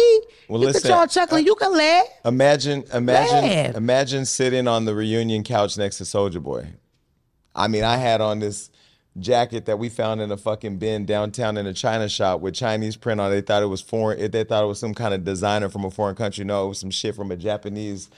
[0.47, 1.43] Well, Look listen, at y'all chuckling.
[1.43, 2.05] Uh, you can laugh.
[2.25, 3.75] Imagine, imagine, Laugh.
[3.75, 6.73] imagine sitting on the reunion couch next to Soulja Boy.
[7.55, 8.69] I mean, I had on this
[9.19, 12.95] jacket that we found in a fucking bin downtown in a China shop with Chinese
[12.95, 13.35] print on it.
[13.35, 14.31] They thought it was foreign.
[14.31, 16.45] They thought it was some kind of designer from a foreign country.
[16.45, 18.09] No, it was some shit from a Japanese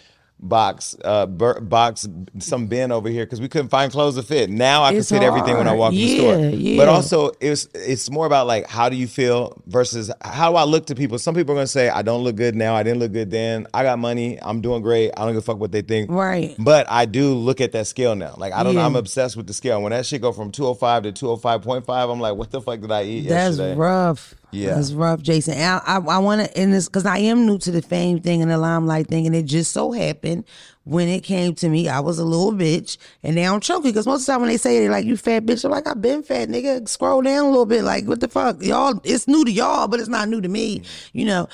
[0.48, 2.08] box, uh, bur- box,
[2.40, 4.50] some bin over here because we couldn't find clothes to fit.
[4.50, 5.80] Now I can It's fit everything when I hard.
[5.80, 6.36] walk in the store.
[6.38, 6.78] Yeah, yeah.
[6.78, 10.64] But also, it's it's more about like how do you feel versus how do I
[10.66, 11.18] look to people.
[11.18, 12.76] Some people are gonna say I don't look good now.
[12.76, 13.68] I didn't look good then.
[13.74, 14.38] I got money.
[14.42, 15.12] I'm doing great.
[15.18, 16.12] I don't give a fuck what they think.
[16.12, 16.56] Right.
[16.60, 18.36] But I do look at that scale now.
[18.38, 18.82] Like I don't know.
[18.82, 18.86] Yeah.
[18.88, 19.82] I'm obsessed with the scale.
[19.82, 23.04] When that shit go from 205 to 205.5, I'm like, what the fuck did I
[23.04, 23.76] eat That's yesterday?
[23.76, 24.36] rough.
[24.54, 24.76] Yeah.
[24.76, 25.56] That's rough, Jason.
[25.56, 28.20] And I, I, I want to end this because I am new to the fame
[28.20, 29.26] thing and the limelight thing.
[29.26, 30.46] And it just so happened
[30.86, 32.98] when it came to me, I was a little bitch.
[33.24, 35.18] And now I'm choking because most of the time when they say they're like, you
[35.18, 36.88] fat bitch, I'm like, I've been fat, nigga.
[36.88, 37.84] Scroll down a little bit.
[37.84, 38.62] Like, what the fuck?
[38.62, 40.84] Y'all, it's new to y'all, but it's not new to me.
[41.14, 41.50] You know,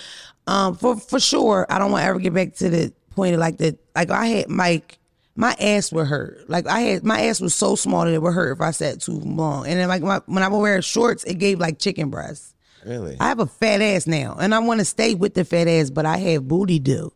[0.48, 3.40] um, for, for sure, I don't want to ever get back to the point of
[3.40, 5.00] like the, like I had Mike
[5.40, 6.50] my ass would hurt.
[6.50, 9.00] Like I had my ass was so small that it would hurt if I sat
[9.00, 9.68] too long.
[9.68, 12.54] And then like my, when I would wear shorts, it gave like chicken breasts.
[12.86, 13.18] Really?
[13.20, 15.90] I have a fat ass now, and I want to stay with the fat ass,
[15.90, 17.12] but I have booty do.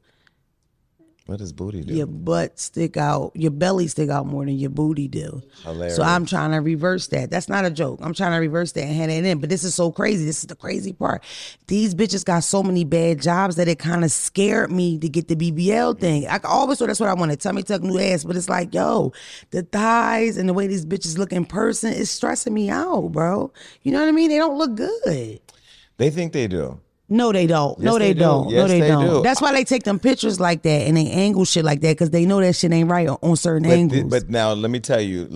[1.25, 1.93] what does booty do?
[1.93, 5.41] Your butt stick out, your belly stick out more than your booty do.
[5.63, 5.95] Hilarious.
[5.95, 7.31] So I'm trying to reverse that.
[7.31, 7.99] That's not a joke.
[8.03, 9.39] I'm trying to reverse that and hand it in.
[9.39, 10.25] But this is so crazy.
[10.25, 11.23] This is the crazy part.
[11.67, 15.29] These bitches got so many bad jobs that it kind of scared me to get
[15.29, 16.27] the BBL thing.
[16.27, 17.39] I always thought that's what I wanted.
[17.39, 18.25] Tummy tuck, new ass.
[18.25, 19.13] But it's like, yo,
[19.51, 23.49] the thighs and the way these bitches look in person is stressing me out, bro.
[23.83, 24.27] You know what I mean?
[24.29, 25.39] They don't look good.
[25.97, 26.79] They think they do.
[27.09, 27.77] No, they don't.
[27.79, 28.19] no, they, they do.
[28.21, 28.51] don't.
[28.51, 29.05] no, they, they don't.
[29.05, 29.21] do.
[29.23, 32.09] That's why they take them pictures like that and they angle shit like that because
[32.09, 34.01] they know that shit ain't right on, on certain But, angles.
[34.01, 35.27] th- but now let me tell you,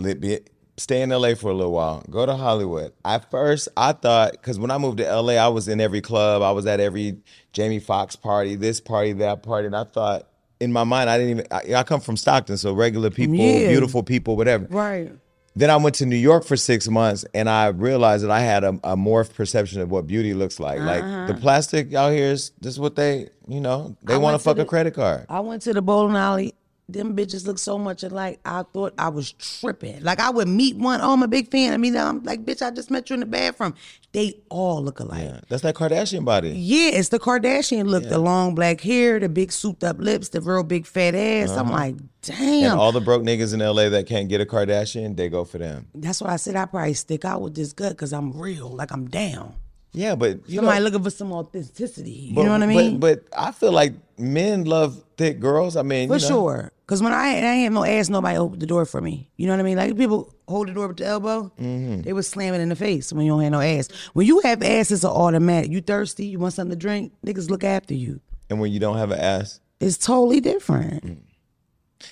[0.77, 2.03] stay in LA for a little while.
[2.09, 2.93] Go to Hollywood.
[3.05, 6.41] At first, I thought because when I moved to LA, I was in every club.
[6.41, 7.17] I was at every
[7.53, 10.27] Jamie Foxx party, this party, that party, and I thought
[10.59, 11.47] in my mind, I didn't even.
[11.51, 13.67] I, I come from Stockton, so regular people, Yeah.
[13.69, 14.65] beautiful people, whatever.
[14.69, 15.11] right.
[15.57, 18.63] Then I went to New York for six months, and I realized that I had
[18.63, 20.79] a, a morphed perception of what beauty looks like.
[20.79, 24.19] Like the plastic out here is this is what they, you know, they Uh-huh.
[24.19, 25.25] I want to to fuck a credit card.
[25.29, 26.53] I went to the bowling alley.
[26.89, 28.39] Them bitches look so much alike.
[28.45, 30.03] I thought I was tripping.
[30.03, 31.01] Like I would meet one.
[31.01, 31.73] Oh, I'm a big fan.
[31.73, 33.75] I mean, I'm like, bitch, I just met you in the bathroom.
[34.13, 35.23] They all look alike.
[35.23, 36.51] Yeah, that's that Kardashian body.
[36.51, 38.05] Yeah, it's the Kardashian look.
[38.07, 41.51] The long black hair, the big souped up lips, the real big fat ass.
[41.51, 42.37] I'm like, damn.
[42.37, 42.71] Uh-huh.
[42.71, 45.57] And all the broke niggas in LA that can't get a Kardashian, they go for
[45.57, 45.87] them.
[45.93, 48.69] That's why I said I probably stick out with this gut because I'm real.
[48.69, 49.55] Like I'm down.
[49.97, 52.11] Yeah, but you Somebody know, looking for some authenticity.
[52.35, 52.99] You know what I mean?
[52.99, 55.75] But, but I feel like men love thick girls.
[55.75, 56.71] I mean, For you know, sure.
[56.85, 59.29] Cause when I I ain't no ass, nobody opened the door for me.
[59.35, 59.75] You know what I mean?
[59.77, 62.01] Like people hold the door with the elbow, Mm-hmm.
[62.03, 63.89] they was slamming in the face when you don't have no ass.
[64.13, 65.69] When you have ass, it's an automatic.
[65.71, 68.21] You thirsty, you want something to drink, niggas look after you.
[68.49, 71.23] And when you don't have an ass, It's totally different.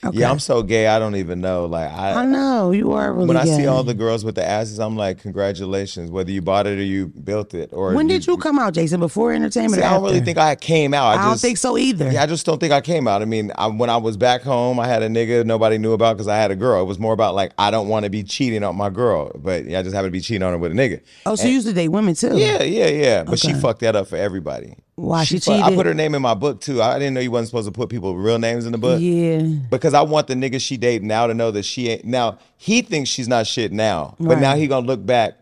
[0.04, 0.18] Okay.
[0.20, 0.88] Yeah, I'm so gay.
[0.88, 1.66] I don't even know.
[1.66, 3.28] Like I, I know you are really.
[3.28, 6.10] when I see all the girls with the asses, I'm like, congratulations.
[6.12, 9.00] Whether you bought it or you built it, or when did you come out, Jason?
[9.00, 9.76] Before entertainment?
[9.76, 11.18] See, I don't really think I came out.
[11.18, 12.12] I, I don't think so either.
[12.12, 13.22] Yeah, I just don't think I came out.
[13.22, 16.16] I mean, I, when I was back home, I had a nigga nobody knew about
[16.18, 16.82] because I had a girl.
[16.82, 19.66] It was more about like I don't want to be cheating on my girl, but
[19.66, 21.02] yeah, I just happen to be cheating on her with a nigga.
[21.26, 22.38] Oh, so you used to date women too?
[22.38, 23.24] Yeah, yeah, yeah.
[23.24, 24.76] But she fucked that up for everybody.
[24.98, 26.82] Why, she fu- I put her name in my book too.
[26.82, 29.02] I didn't know you wasn't supposed to put people real names in the book.
[29.02, 29.42] Yeah.
[29.70, 32.06] Because I want the nigga she date now to know that she ain't.
[32.06, 35.34] Now he thinks she's not shit now, but now he gonna look back.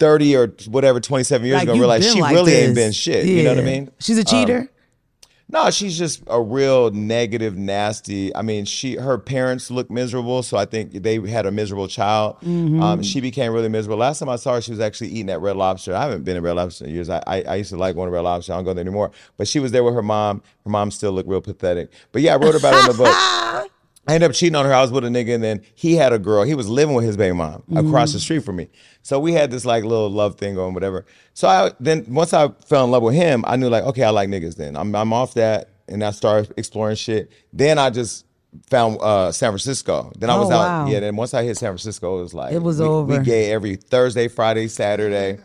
[0.00, 3.26] 30 or whatever, 27 years Like ago, realize she like really ain't been shit.
[3.26, 3.90] You know what I mean?
[3.98, 4.58] She's a cheater.
[4.58, 4.68] Um,
[5.50, 8.34] No, she's just a real negative, nasty.
[8.36, 12.36] I mean, she her parents look miserable, so I think they had a miserable child.
[12.42, 12.82] Mm-hmm.
[12.82, 13.96] Um, she became really miserable.
[13.96, 15.94] Last time I saw her, she was actually eating at Red Lobster.
[15.94, 17.08] I haven't been to Red Lobster in years.
[17.08, 18.52] I, I, I used to like going to Red Lobster.
[18.52, 19.10] I don't go there anymore.
[19.38, 20.42] But she was there with her mom.
[20.64, 21.90] Her mom still looked real pathetic.
[22.12, 23.70] But yeah, I wrote about it in the book.
[24.08, 24.72] I ended up cheating on her.
[24.72, 26.42] I was with a nigga, and then he had a girl.
[26.42, 28.68] He was living with his baby mom across the street from me.
[29.02, 31.04] So we had this like little love thing going, whatever.
[31.34, 34.10] So I then once I fell in love with him, I knew like, okay, I
[34.10, 34.56] like niggas.
[34.56, 37.30] Then I'm I'm off that, and I started exploring shit.
[37.52, 38.24] Then I just
[38.70, 40.10] found uh, San Francisco.
[40.18, 40.86] Then I was Oh, out.
[40.86, 40.90] wow.
[40.90, 41.00] Yeah.
[41.00, 43.18] Then once I hit San Francisco, it was like It was we, over.
[43.18, 45.38] We gay every Thursday, Friday, Saturday.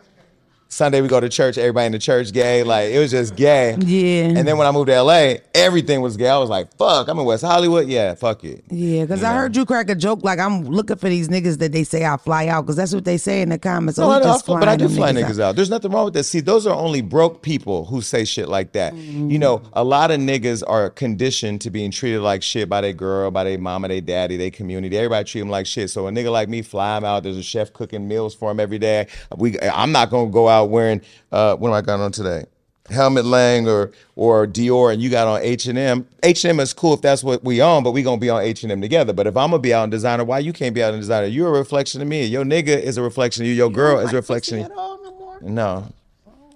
[0.74, 2.64] Sunday we go to church, everybody in the church gay.
[2.64, 3.78] Like it was just gay.
[3.80, 4.24] Yeah.
[4.24, 6.30] And then when I moved to LA, everything was gay.
[6.30, 7.88] I was like, fuck, I'm in West Hollywood.
[7.88, 8.64] Yeah, fuck it.
[8.72, 9.40] Yeah, because I know?
[9.40, 12.18] heard you crack a joke like I'm looking for these niggas that they say I
[12.18, 14.00] fly out because that's what they say in the comments.
[14.00, 15.56] No, oh, I fly- but I do fly niggas out.
[15.56, 16.24] There's nothing wrong with that.
[16.24, 18.96] See, those are only broke people who say shit like that.
[18.96, 22.94] You know, a lot of niggas are conditioned to being treated like shit by their
[22.94, 24.98] girl, by their mama, their daddy, their community.
[24.98, 25.92] Everybody treat them like shit.
[25.92, 27.24] So a nigga like me fly him out.
[27.24, 29.08] There's a chef cooking meals for him every day.
[29.38, 31.02] We, I'm not gonna go out wearing.
[31.32, 32.46] Uh, what am I got on today?
[32.90, 36.08] Helmut Lang or or Dior, and you got on H and M.
[36.22, 38.42] H and M is cool if that's what we own, but we gonna be on
[38.42, 39.14] H and M together.
[39.14, 41.28] But if I'm gonna be out in designer, why you can't be out in designer?
[41.28, 42.26] You're a reflection of me.
[42.26, 43.54] Your nigga is a reflection of you.
[43.54, 45.50] Your girl is a reflection of you.
[45.50, 45.88] No.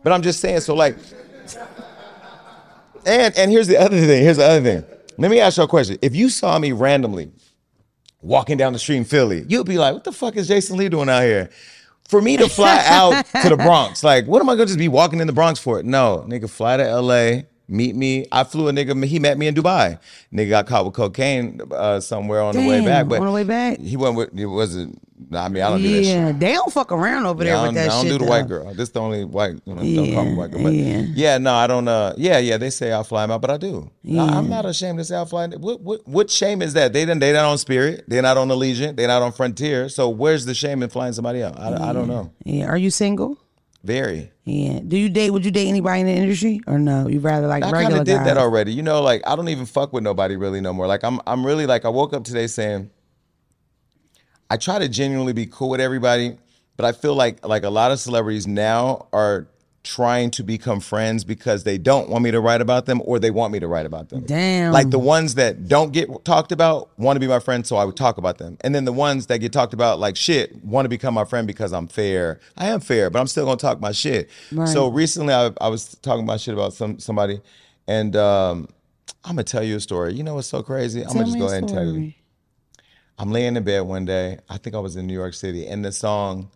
[0.03, 0.97] But I'm just saying, so like,
[3.05, 4.23] and and here's the other thing.
[4.23, 4.83] Here's the other thing.
[5.17, 5.97] Let me ask you a question.
[6.01, 7.31] If you saw me randomly
[8.21, 10.89] walking down the street in Philly, you'd be like, what the fuck is Jason Lee
[10.89, 11.49] doing out here?
[12.07, 14.87] For me to fly out to the Bronx, like, what am I gonna just be
[14.87, 15.79] walking in the Bronx for?
[15.79, 15.85] It?
[15.85, 18.25] No, nigga, fly to LA, meet me.
[18.31, 19.99] I flew a nigga, he met me in Dubai.
[20.33, 23.07] Nigga got caught with cocaine uh, somewhere on the way back.
[23.07, 23.79] But on the way back?
[23.79, 25.01] He went with, it wasn't,
[25.33, 26.15] I mean, I don't do that shit.
[26.15, 28.11] Yeah, they don't fuck around over there Yeah, I with that I don't shit.
[28.11, 28.29] do the though.
[28.29, 28.73] white girl.
[28.75, 29.59] This the only white.
[29.65, 30.63] You know, don't call me Yeah, white girl.
[30.63, 31.05] But yeah.
[31.15, 31.37] yeah.
[31.39, 31.87] no, I don't.
[31.87, 32.57] Uh, yeah, yeah.
[32.57, 33.89] They say I fly them out, but I do.
[34.03, 34.23] Yeah.
[34.23, 34.37] I, Yeah.
[34.37, 35.47] am not ashamed to say I fly.
[35.47, 36.93] What, what what shame is that?
[36.93, 37.19] They didn't.
[37.19, 38.05] They not on Spirit.
[38.07, 38.95] They're not on Allegiant.
[38.95, 39.89] They're not on Frontier.
[39.89, 41.59] So where's the shame in flying somebody out?
[41.59, 42.31] I, I don't know.
[42.45, 43.39] Yeah, are you single?
[43.87, 44.29] Very.
[44.43, 44.81] Yeah.
[44.85, 45.31] Do you date?
[45.31, 47.07] Would you date anybody in the industry or no?
[47.07, 48.25] You rather like I kind regular of did guys?
[48.25, 48.73] that already.
[48.73, 50.87] You know, like I don't even fuck with nobody really no more.
[50.87, 52.89] Like I'm I'm really like I woke up today saying
[54.49, 56.37] I try to genuinely be cool with everybody,
[56.75, 59.47] but I feel like like a lot of celebrities now are
[59.87, 63.31] trying to become friends because they don't want me to write about them or they
[63.31, 64.21] want me to write about them.
[64.25, 64.73] Damn.
[64.73, 67.85] Like the ones that don't get talked about want to be my friend, so I
[67.85, 68.57] would talk about them.
[68.61, 71.47] And then the ones that get talked about like shit want to become my friend
[71.47, 72.41] because I'm fair.
[72.57, 74.29] I am fair, but I'm still gonna talk my shit.
[74.51, 74.67] Right.
[74.67, 77.39] So recently I, I was talking about shit about some somebody,
[77.87, 78.67] and um,
[79.23, 80.13] I'm gonna tell you a story.
[80.13, 81.01] You know what's so crazy?
[81.01, 82.13] I'm gonna just go ahead and tell you.
[83.17, 84.39] I'm laying in bed one day.
[84.49, 86.51] I think I was in New York City, and the song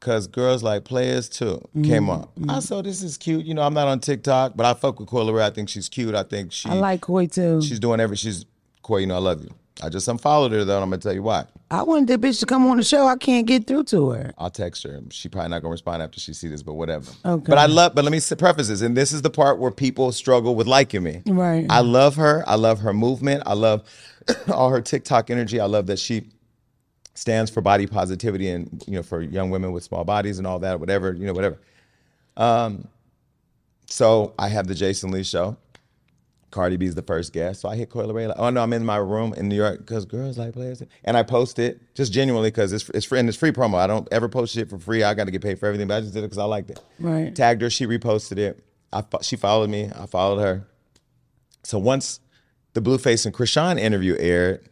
[0.00, 2.50] "Cause Girls Like Players Too" came Mm-hmm.
[2.50, 2.56] on.
[2.56, 3.44] I saw this is cute.
[3.44, 5.42] You know, I'm not on TikTok, but I fuck with Coi Leray.
[5.42, 6.14] I think she's cute.
[6.14, 7.62] I think she I like Coi too.
[7.62, 8.16] she's doing every.
[8.16, 8.44] She's
[8.82, 8.98] Coi.
[9.00, 9.50] You know, I love you.
[9.82, 11.44] I just unfollowed her though, and I'm gonna tell you why.
[11.70, 13.06] I wanted that bitch to come on the show.
[13.06, 14.34] I can't get through to her.
[14.36, 15.00] I'll text her.
[15.10, 17.10] She probably not gonna respond after she see this, but whatever.
[17.24, 17.44] Okay.
[17.48, 17.94] But I love.
[17.94, 21.02] But let me preface this, and this is the part where people struggle with liking
[21.02, 21.22] me.
[21.26, 21.66] Right.
[21.70, 22.44] I love her.
[22.46, 23.44] I love her movement.
[23.46, 23.82] I love
[24.52, 25.60] all her TikTok energy.
[25.60, 26.28] I love that she
[27.20, 30.58] stands for body positivity and you know for young women with small bodies and all
[30.60, 30.80] that.
[30.80, 31.58] Whatever you know, whatever.
[32.36, 32.88] Um.
[33.86, 35.56] So I have the Jason Lee show.
[36.50, 37.60] Cardi B's the first guest.
[37.60, 39.80] So I hit Coi Leray like, oh no, I'm in my room in New York
[39.80, 40.82] because girls like players.
[41.04, 43.76] And I post it just genuinely because it's it's free and it's free promo.
[43.76, 45.02] I don't ever post shit for free.
[45.02, 46.70] I got to get paid for everything, but I just did it because I liked
[46.70, 46.80] it.
[46.98, 47.34] Right.
[47.34, 47.70] Tagged her.
[47.70, 48.64] She reposted it.
[48.92, 49.90] I she followed me.
[49.94, 50.66] I followed her.
[51.62, 52.20] So once
[52.72, 54.68] the Blueface and Chrisean interview aired,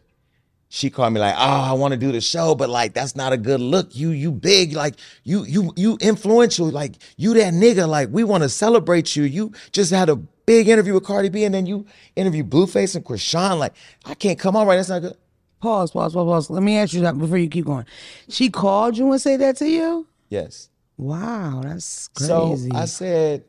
[0.69, 3.33] she called me like, "Oh, I want to do the show, but like that's not
[3.33, 3.95] a good look.
[3.95, 7.87] You you big, like you you you influential, like you that nigga.
[7.87, 9.23] Like we want to celebrate you.
[9.23, 13.03] You just had a big interview with Cardi B, and then you interview Blueface and
[13.03, 13.57] Chrisean.
[13.57, 13.73] Like
[14.05, 14.75] I can't come on right.
[14.75, 15.17] That's not good.
[15.59, 16.49] Pause, pause, pause, pause.
[16.51, 17.85] Let me ask you that before you keep going.
[18.29, 20.07] She called you and said that to you?
[20.29, 20.69] Yes.
[20.97, 22.69] Wow, that's crazy.
[22.69, 23.43] So I said,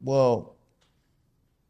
[0.00, 0.51] well,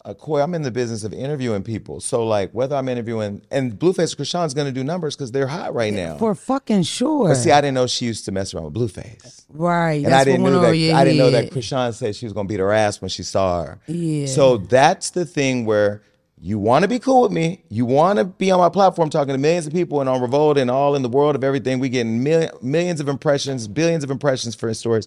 [0.05, 2.01] uh, Coi, I'm in the business of interviewing people.
[2.01, 5.93] So like whether I'm interviewing and Blueface Chrisean's gonna do numbers because they're hot right
[5.93, 6.17] now.
[6.19, 7.29] For fucking sure.
[7.29, 9.45] But see, I didn't know she used to mess around with Blueface.
[9.51, 10.05] right.
[10.05, 11.51] And I didn't know that I didn't know that.
[11.51, 13.81] Chrisean said she was gonna beat her ass when she saw her.
[13.87, 14.27] Yeah.
[14.27, 16.03] So that's the thing where
[16.45, 17.63] you want to be cool with me.
[17.69, 20.59] You want to be on my platform talking to millions of people and on Revolt
[20.59, 21.79] and all in the world of everything.
[21.79, 25.07] We getting mil- millions of impressions, billions of impressions for stories.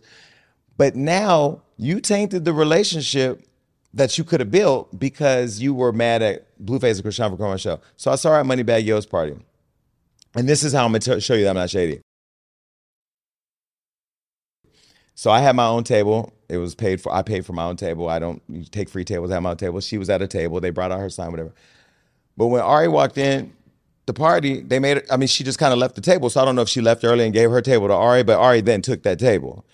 [0.78, 3.46] But now you tainted the relationship
[3.96, 7.54] that you could have built because you were mad at Blueface and Chrisean for coming
[7.54, 7.80] on show.
[7.98, 9.36] So I saw her at Moneybagg Yo's party.
[10.36, 12.02] And this is how I'm going to show you that I'm not shady.
[15.16, 16.34] So I had my own table.
[16.50, 17.14] It was paid for.
[17.14, 18.10] I paid for my own table.
[18.10, 19.32] I don't take free tables.
[19.32, 19.80] Have my own table.
[19.80, 20.60] She was at a table.
[20.60, 21.54] They brought out her sign, whatever.
[22.36, 23.54] But when Ari walked in,
[24.08, 25.08] the party, they made it.
[25.10, 26.30] I mean, she just kind of left the table.
[26.30, 28.38] So I don't know if she left early and gave her table to Ari, but
[28.38, 29.66] Ari then took that table.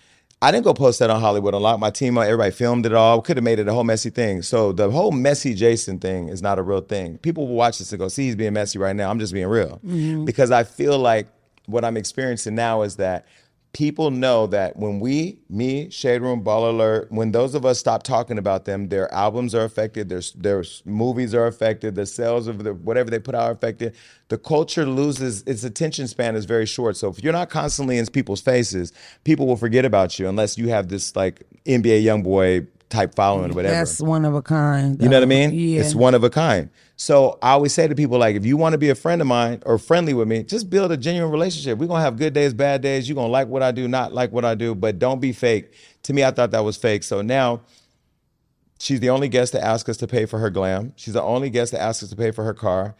[0.44, 1.80] I didn't go post that on Hollywood Unlocked.
[1.80, 3.22] My team, uh, everybody filmed it all.
[3.22, 4.42] Could have made it a whole messy thing.
[4.42, 7.20] So the whole messy Jason thing is not a real thing.
[7.20, 9.12] People will watch this and go, see, he's being messy right now.
[9.12, 9.80] I'm just being real.
[9.86, 10.26] Mm-hmm.
[10.26, 11.28] Because I feel like
[11.68, 13.28] what I'm experiencing now is that
[13.74, 18.04] people know that when we, me, Shade Room, Baller Alert, when those of us stop
[18.04, 22.64] talking about them, their albums are affected, their, their movies are affected, the sales of
[22.64, 23.96] the, whatever they put out are affected.
[24.28, 26.98] The culture loses its attention span is very short.
[26.98, 28.92] So if you're not constantly in people's faces,
[29.24, 33.56] people will forget about you unless you have this like NBA YoungBoy type following or
[33.56, 33.74] whatever.
[33.74, 35.02] That's one of a kind.
[35.02, 35.52] You know what I mean?
[35.54, 35.82] Yeah.
[35.82, 36.70] It's one of a kind.
[37.02, 39.28] So I always say to people, like, if you want to be a friend of
[39.28, 41.80] mine or friendly with me, just build a genuine relationship.
[41.80, 43.10] We're gonna have good days, bad days.
[43.10, 45.74] You're gonna like what I do, not like what I do, but don't be fake.
[46.04, 47.02] To me, I thought that was fake.
[47.02, 47.62] So now
[48.78, 50.94] she's the only guest to ask us to pay for her glam.
[50.96, 52.94] She's the only guest to ask us to pay for her car.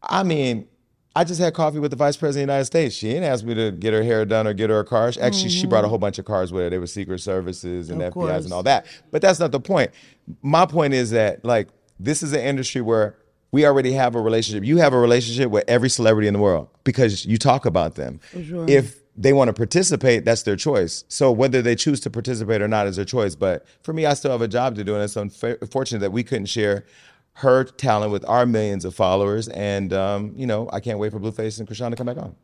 [0.00, 0.68] I mean,
[1.16, 2.94] I just had coffee with the vice president of the United States.
[2.94, 5.10] She didn't ask me to get her hair done or get her a car.
[5.20, 5.90] Actually, she brought a mm.
[5.90, 6.70] whole bunch of cars with her.
[6.70, 8.44] They were Secret Services and Of FBI's course.
[8.44, 8.86] and all that.
[9.10, 9.90] But that's not the point.
[10.42, 13.16] My point is that like this is an industry where
[13.52, 14.64] we already have a relationship.
[14.64, 18.20] You have a relationship with every celebrity in the world because you talk about them.
[18.32, 18.68] sure.
[18.68, 21.04] If they want to participate, that's their choice.
[21.08, 23.36] So whether they choose to participate or not is their choice.
[23.36, 26.24] But for me, I still have a job to do, and it's unfortunate that we
[26.24, 26.84] couldn't share
[27.34, 29.48] her talent with our millions of followers.
[29.48, 32.34] And um, you know, I can't wait for Blueface and Chrisean to come back on.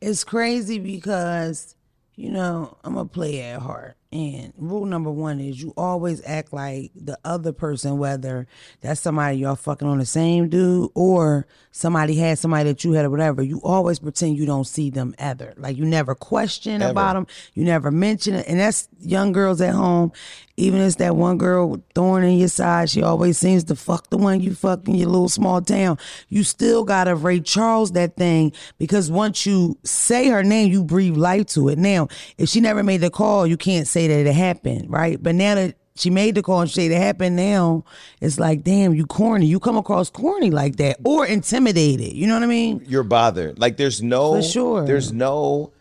[0.00, 1.74] It's crazy because,
[2.14, 3.96] you know, I'm a player at heart.
[4.10, 8.46] And rule number one is you always act like the other person, whether
[8.80, 13.04] that's somebody y'all fucking on the same dude or somebody had somebody that you had
[13.04, 15.52] or whatever, you always pretend you don't see them ever.
[15.58, 16.90] Like you never question Ever.
[16.90, 18.46] about them, you never mention it.
[18.48, 20.12] And that's young girls at home.
[20.56, 24.10] Even if it's that one girl thorn in your side, she always seems to fuck
[24.10, 25.98] the one you fuck in your little small town.
[26.30, 31.16] You still gotta Ray Charles that thing because once you say her name, you breathe
[31.16, 31.78] life to it.
[31.78, 35.20] Now, if she never made the call, you can't say that it happened, right?
[35.22, 37.84] But now that she made the call and said it happened now,
[38.20, 39.46] it's like, damn, you corny.
[39.46, 42.12] You come across corny like that or intimidated.
[42.12, 42.84] You know what I mean?
[42.86, 43.58] You're bothered.
[43.58, 44.86] Like there's no For sure.
[44.86, 45.72] There's no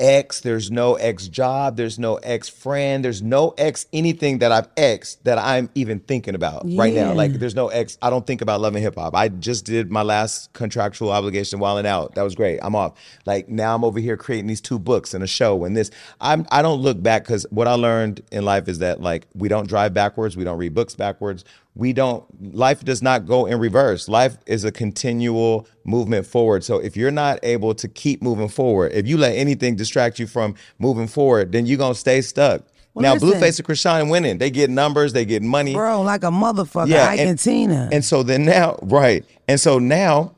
[0.00, 4.68] ex, there's no ex job, there's no ex friend, there's no ex anything that I've
[4.76, 7.12] ex that I'm even thinking about right now.
[7.12, 7.98] Like there's no ex.
[8.02, 9.14] I don't think about loving hip hop.
[9.14, 12.14] I just did my last contractual obligation while and out.
[12.14, 12.58] That was great.
[12.62, 12.98] I'm off.
[13.26, 15.90] Like now I'm over here creating these two books and a show and this.
[16.20, 19.48] I'm I don't look back because what I learned in life is that like we
[19.48, 21.44] don't drive backwards, we don't read books backwards.
[21.80, 24.06] We don't life does not go in reverse.
[24.06, 26.62] Life is a continual movement forward.
[26.62, 30.26] So if you're not able to keep moving forward, if you let anything distract you
[30.26, 32.64] from moving forward, then you're gonna stay stuck.
[32.92, 33.30] Well, now, listen.
[33.30, 34.36] Blueface and Chrisean winning.
[34.36, 35.72] They get numbers, they get money.
[35.72, 36.88] Bro, like a motherfucker.
[36.88, 37.88] Yeah, Ike and, Tina.
[37.90, 39.24] And so then now, right.
[39.48, 40.34] And so now,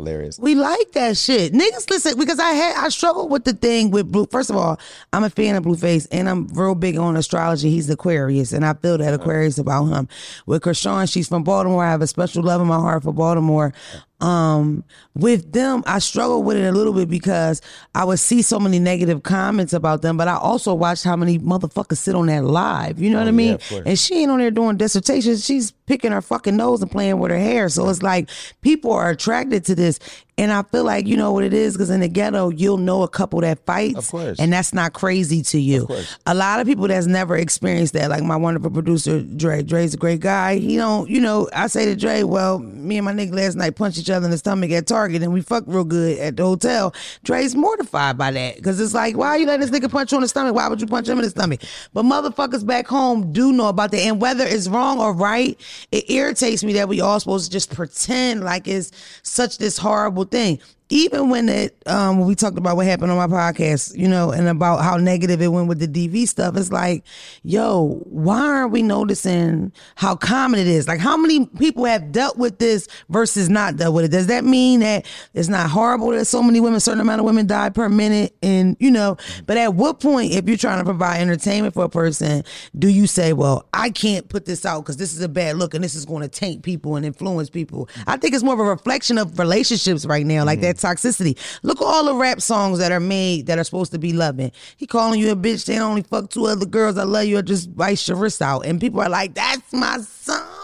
[0.00, 0.38] hilarious.
[0.38, 1.52] We like that shit.
[1.52, 4.26] Niggas listen because I had I struggled with the thing with blue.
[4.26, 4.78] First of all,
[5.12, 7.70] I'm a fan of Blueface and I'm real big on astrology.
[7.70, 10.08] He's Aquarius and I feel that Aquarius about him.
[10.46, 11.84] With Chrisean, she's from Baltimore.
[11.84, 13.72] I have a special love in my heart for Baltimore.
[14.20, 17.62] Um, with them, I struggled with it a little bit because
[17.94, 21.38] I would see so many negative comments about them, but I also watched how many
[21.38, 22.98] motherfuckers sit on that live.
[22.98, 23.58] You know what I mean?
[23.58, 23.82] course.
[23.86, 25.44] and she ain't on there doing dissertations.
[25.44, 27.68] She's picking her fucking nose and playing with her hair.
[27.68, 28.28] So it's like
[28.60, 29.98] people are attracted to this.
[30.40, 33.02] And I feel like you know what it is because in the ghetto you'll know
[33.02, 34.38] a couple that fights, Of course.
[34.40, 35.84] and that's not crazy to you.
[35.86, 36.16] course.
[36.26, 39.62] A lot of people that's never experienced that, like my wonderful producer Dre.
[39.62, 40.56] Dre's a great guy.
[40.56, 43.76] He don't, you know, I say to Dre, well, me and my nigga last night
[43.76, 46.42] punched each other in the stomach at Target, and we fucked real good at the
[46.44, 46.94] hotel.
[47.22, 50.22] Dre's mortified by that because it's like, why you letting this nigga punch you in
[50.22, 50.54] the stomach?
[50.54, 51.60] Why would you punch him in the stomach?
[51.92, 55.60] But motherfuckers back home do know about that, and whether it's wrong or right,
[55.92, 58.90] it irritates me that we all supposed to just pretend like it's
[59.22, 63.16] such this horrible thing even when it um when we talked about what happened on
[63.16, 66.72] my podcast, you know, and about how negative it went with the DV stuff, it's
[66.72, 67.04] like,
[67.42, 70.88] yo, why aren't we noticing how common it is?
[70.88, 74.10] Like how many people have dealt with this versus not dealt with it?
[74.10, 77.46] Does that mean that it's not horrible that so many women, certain amount of women
[77.46, 78.36] die per minute?
[78.42, 81.88] And you know, but at what point, if you're trying to provide entertainment for a
[81.88, 82.42] person,
[82.76, 85.74] do you say, well, I can't put this out because this is a bad look
[85.74, 87.88] and this is going to taint people and influence people?
[88.08, 91.36] I think it's more of a reflection of relationships right now, like that toxicity.
[91.62, 94.52] Look at all the rap songs that are made that are supposed to be loving.
[94.76, 96.98] He calling you a bitch, they only fuck two other girls.
[96.98, 98.66] I love you, I just vice your wrist out.
[98.66, 99.98] And people are like, that's my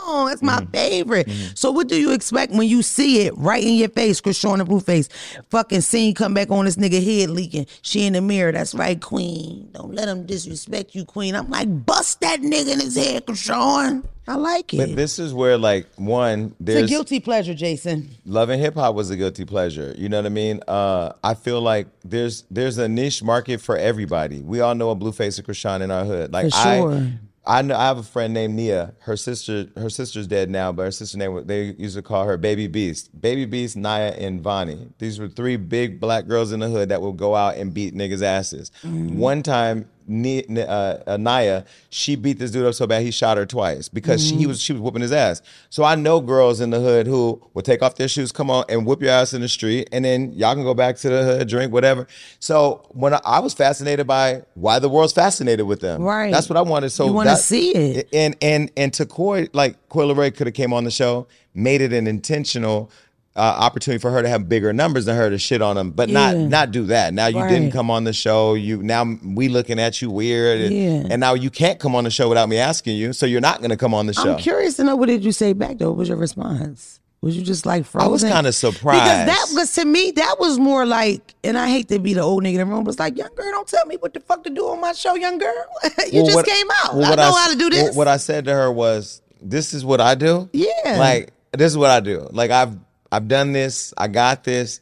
[0.06, 0.26] song.
[0.26, 1.30] That's my favorite.
[1.54, 4.68] So what do you expect when you see it right in your face, Chrisean and
[4.68, 5.08] Blueface?
[5.50, 7.66] Fucking scene come back on this nigga head leaking.
[7.82, 8.52] She in the mirror.
[8.52, 9.68] That's right, queen.
[9.72, 11.34] Don't let him disrespect you, queen.
[11.34, 14.04] I'm like, bust that nigga in his head, Chrisean.
[14.28, 14.78] I like it.
[14.78, 18.10] But this is where, like, one, it's a guilty pleasure, Jason.
[18.24, 19.94] Love and hip hop was a guilty pleasure.
[19.96, 20.60] You know what I mean?
[20.66, 24.40] Uh, I feel like there's there's a niche market for everybody.
[24.40, 26.32] We all know a Blueface and Chrisean in our hood.
[26.32, 26.92] Like For sure.
[26.94, 27.12] I
[27.46, 28.94] I know I have a friend named Nia.
[29.00, 32.36] Her sister, her sister's dead now, but her sister name they used to call her
[32.36, 33.18] Baby Beast.
[33.18, 34.88] Baby Beast, Naya, and Vonnie.
[34.98, 37.94] These were three big black girls in the hood that would go out and beat
[37.94, 38.70] niggas' asses.
[38.82, 39.18] Mm-hmm.
[39.18, 43.46] One time, uh, uh, Naya, she beat this dude up so bad he shot her
[43.46, 45.42] twice because she, he was she was whooping his ass.
[45.70, 48.64] So I know girls in the hood who will take off their shoes, come on,
[48.68, 51.22] and whoop your ass in the street, and then y'all can go back to the
[51.24, 52.06] hood, drink whatever.
[52.38, 56.32] So when I, I was fascinated by why the world's fascinated with them, Right.
[56.32, 56.90] That's what I wanted.
[56.90, 58.08] So You wanna see it.
[58.12, 61.80] and and and to Coi, like Coi Leray could have came on the show, made
[61.80, 62.90] it an intentional.
[63.36, 66.08] Uh, opportunity for her to have bigger numbers than her to shit on them, but
[66.08, 66.48] not Yeah.
[66.48, 67.12] not do that.
[67.12, 67.72] Now you didn't Right.
[67.72, 68.54] come on the show.
[68.54, 71.08] You now we looking at you weird, and, Yeah.
[71.10, 73.12] and now you can't come on the show without me asking you.
[73.12, 74.32] So you're not going to come on the show.
[74.32, 75.88] I'm curious to know what did you say back though?
[75.90, 76.98] What was your response?
[77.20, 78.08] Was you just like frozen?
[78.08, 79.02] I was kinda surprised.
[79.02, 82.20] Because that was to me, that was more like, and I hate to be the
[82.22, 84.20] old nigga in the room, but it's like, young girl, don't tell me what the
[84.20, 85.52] fuck to do on my show, young girl.
[86.10, 86.94] you Well, just what- came out.
[86.96, 87.94] well, I what know s- how to do this.
[87.96, 90.48] What I said to her was, "This is what I do.
[90.52, 90.96] Yeah.
[90.98, 92.28] like this is what I do.
[92.32, 92.76] Like I've
[93.12, 93.94] I've done this.
[93.96, 94.80] I got this.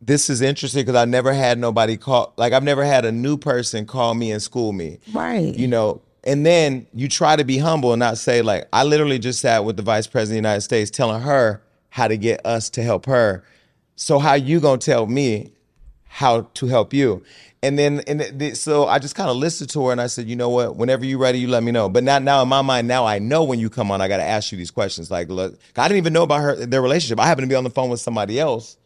[0.00, 2.32] This is interesting because I never had nobody call.
[2.36, 4.98] Like I've never had a new person call me and school me.
[5.12, 5.54] Right.
[5.54, 9.20] You know." And then you try to be humble and not say like I literally
[9.20, 12.44] just sat with the vice president of the United States telling her how to get
[12.44, 13.44] us to help her.
[13.94, 15.52] So how you gonna tell me
[16.04, 17.22] how to help you.
[17.66, 20.06] And then, and th- th- so I just kind of listened to her and I
[20.06, 20.76] said, you know what?
[20.76, 21.88] Whenever you're ready, you let me know.
[21.88, 24.18] But now, now in my mind, now I know when you come on, I got
[24.18, 25.10] to ask you these questions.
[25.10, 27.18] Like, look, I didn't even know about her their relationship.
[27.18, 28.76] I happened to be on the phone with somebody else,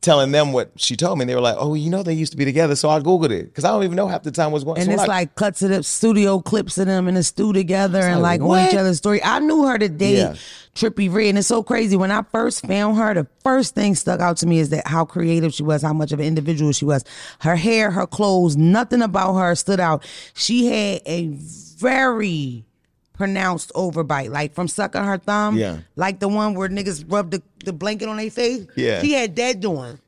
[0.00, 1.24] telling them what she told me.
[1.24, 2.74] And they were like, oh, you know, they used to be together.
[2.74, 4.78] So I googled it because I don't even know half the time what's going.
[4.78, 4.82] On.
[4.82, 7.52] And so it's I- like cuts of the studio clips of them in the stew
[7.52, 9.22] together and like, like on each other's story.
[9.22, 10.34] I knew her to date Yeah.
[10.74, 11.96] Trippie Redd, and it's so crazy.
[11.96, 15.04] When I first found her, the first thing stuck out to me is that how
[15.04, 17.04] creative she was, how much of an individual she was.
[17.40, 20.04] Her hair, her clothes, nothing about her stood out.
[20.34, 21.26] She had a
[21.78, 22.64] very
[23.14, 25.78] pronounced overbite, like from sucking her thumb, Yeah.
[25.96, 28.66] like the one where niggas rub the, the blanket on their face.
[28.76, 29.02] Yeah.
[29.02, 29.98] she had that doing.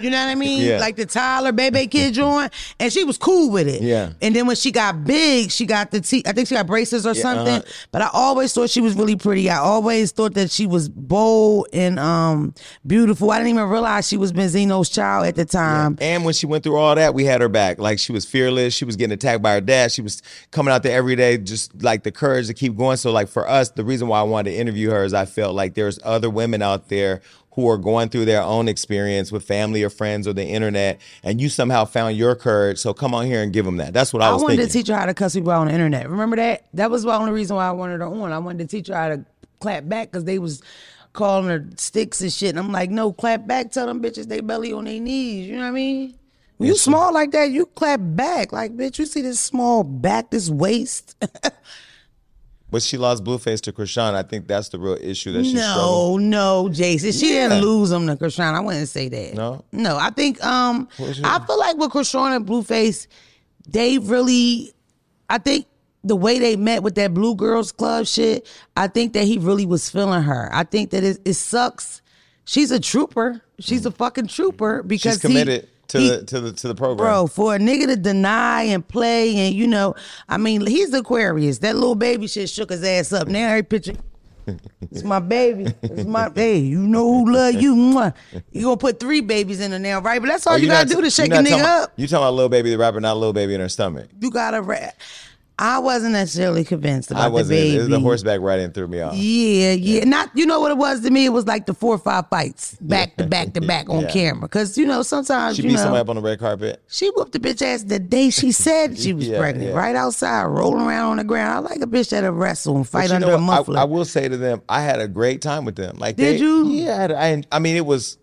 [0.00, 0.62] You know what I mean?
[0.62, 0.78] Yeah.
[0.78, 3.80] Like the Tyler Bebe Kid joint, and she was cool with it.
[3.82, 4.12] Yeah.
[4.20, 6.26] And then when she got big, she got the teeth.
[6.26, 7.54] I think she got braces or something.
[7.60, 7.86] uh-huh.
[7.92, 9.48] But I always thought she was really pretty.
[9.48, 12.54] I always thought that she was bold and um
[12.86, 13.30] beautiful.
[13.30, 15.96] I didn't even realize she was Benzino's child at the time.
[16.00, 17.78] And when she went through all that, we had her back.
[17.78, 18.74] Like she was fearless.
[18.74, 19.92] She was getting attacked by her dad.
[19.92, 22.96] She was coming out there every day, just like the courage to keep going.
[22.96, 25.54] So, like for us, the reason why I wanted to interview her is I felt
[25.54, 27.20] like there's other women out there
[27.54, 31.40] who are going through their own experience with family or friends or the internet, and
[31.40, 32.78] you somehow found your courage.
[32.78, 33.92] So come on here and give them that.
[33.92, 34.42] That's what I was.
[34.42, 34.68] I wanted thinking.
[34.68, 36.08] to teach her how to cuss people out on the internet.
[36.08, 36.66] Remember that?
[36.74, 38.32] That was the only reason why I wanted her on.
[38.32, 39.24] I wanted to teach her how to
[39.60, 40.62] clap back because they was
[41.12, 42.50] calling her sticks and shit.
[42.50, 43.70] And I'm like, no, clap back.
[43.70, 45.46] Tell them bitches they belly on their knees.
[45.46, 46.14] You know what I mean?
[46.56, 48.52] When you small like that, you clap back.
[48.52, 51.16] Like, bitch, you see this small back, this waist?
[52.74, 54.14] but she lost Blueface to Chrisean.
[54.14, 56.20] I think that's the real issue that she struggled.
[56.22, 57.12] no, no, Jason.
[57.12, 57.48] She Yeah.
[57.50, 58.52] didn't lose him to Chrisean.
[58.52, 59.34] I wouldn't say that.
[59.34, 59.64] No?
[59.70, 63.06] No, I think um I feel like with Chrisean and Blueface,
[63.68, 64.72] they really
[65.30, 65.66] I think
[66.02, 68.46] the way they met with that Blue Girls Club shit,
[68.76, 70.50] I think that he really was feeling her.
[70.52, 72.02] I think that it, it sucks.
[72.44, 73.40] She's a trooper.
[73.60, 76.74] She's a fucking trooper because She's committed he, to he- the to the to the
[76.74, 77.06] program.
[77.06, 79.94] Bro, for a nigga to deny and play, and you know,
[80.28, 81.58] I mean, he's Aquarius.
[81.58, 83.28] That little baby shit shook his ass up.
[83.28, 83.94] Now every picture,
[84.90, 85.72] it's my baby.
[85.82, 87.74] It's my hey, you know who love you.
[87.74, 88.14] Mwah.
[88.52, 90.20] You gonna put three babies in there now, right?
[90.20, 91.92] But that's all Oh, you gotta not- do to shake a nigga up.
[91.96, 94.08] You talking about little baby the rapper, not a little baby in her stomach.
[94.20, 94.60] You gotta.
[94.62, 94.90] Ra-
[95.56, 97.50] I wasn't necessarily convinced about I wasn't.
[97.50, 97.76] the baby.
[97.76, 99.14] It was the horseback riding threw me off.
[99.14, 100.02] Yeah, yeah.
[100.04, 101.26] Not you know what it was to me.
[101.26, 104.10] It was like the four or five fights back to back to back on Yeah.
[104.10, 104.42] camera.
[104.48, 106.82] Because you know sometimes She you beat know somebody up on the red carpet.
[106.88, 109.76] She whooped the bitch ass the day she said she was Yeah, pregnant, yeah.
[109.76, 111.52] right outside, rolling around on the ground.
[111.66, 113.36] I like a bitch that'll wrestle and fight under a what?
[113.38, 113.78] I- muffler.
[113.78, 115.98] I, will say to them, I had a great time with them.
[115.98, 116.66] Like, Did they- you?
[116.68, 118.18] Yeah, I, I, I mean, it was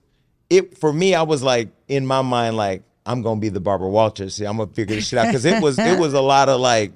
[0.49, 1.15] it for me.
[1.15, 4.35] I was like in my mind, like I'm gonna be the Barbara Walters.
[4.35, 6.59] See, I'm gonna figure this shit out because it was it was a lot of
[6.59, 6.91] like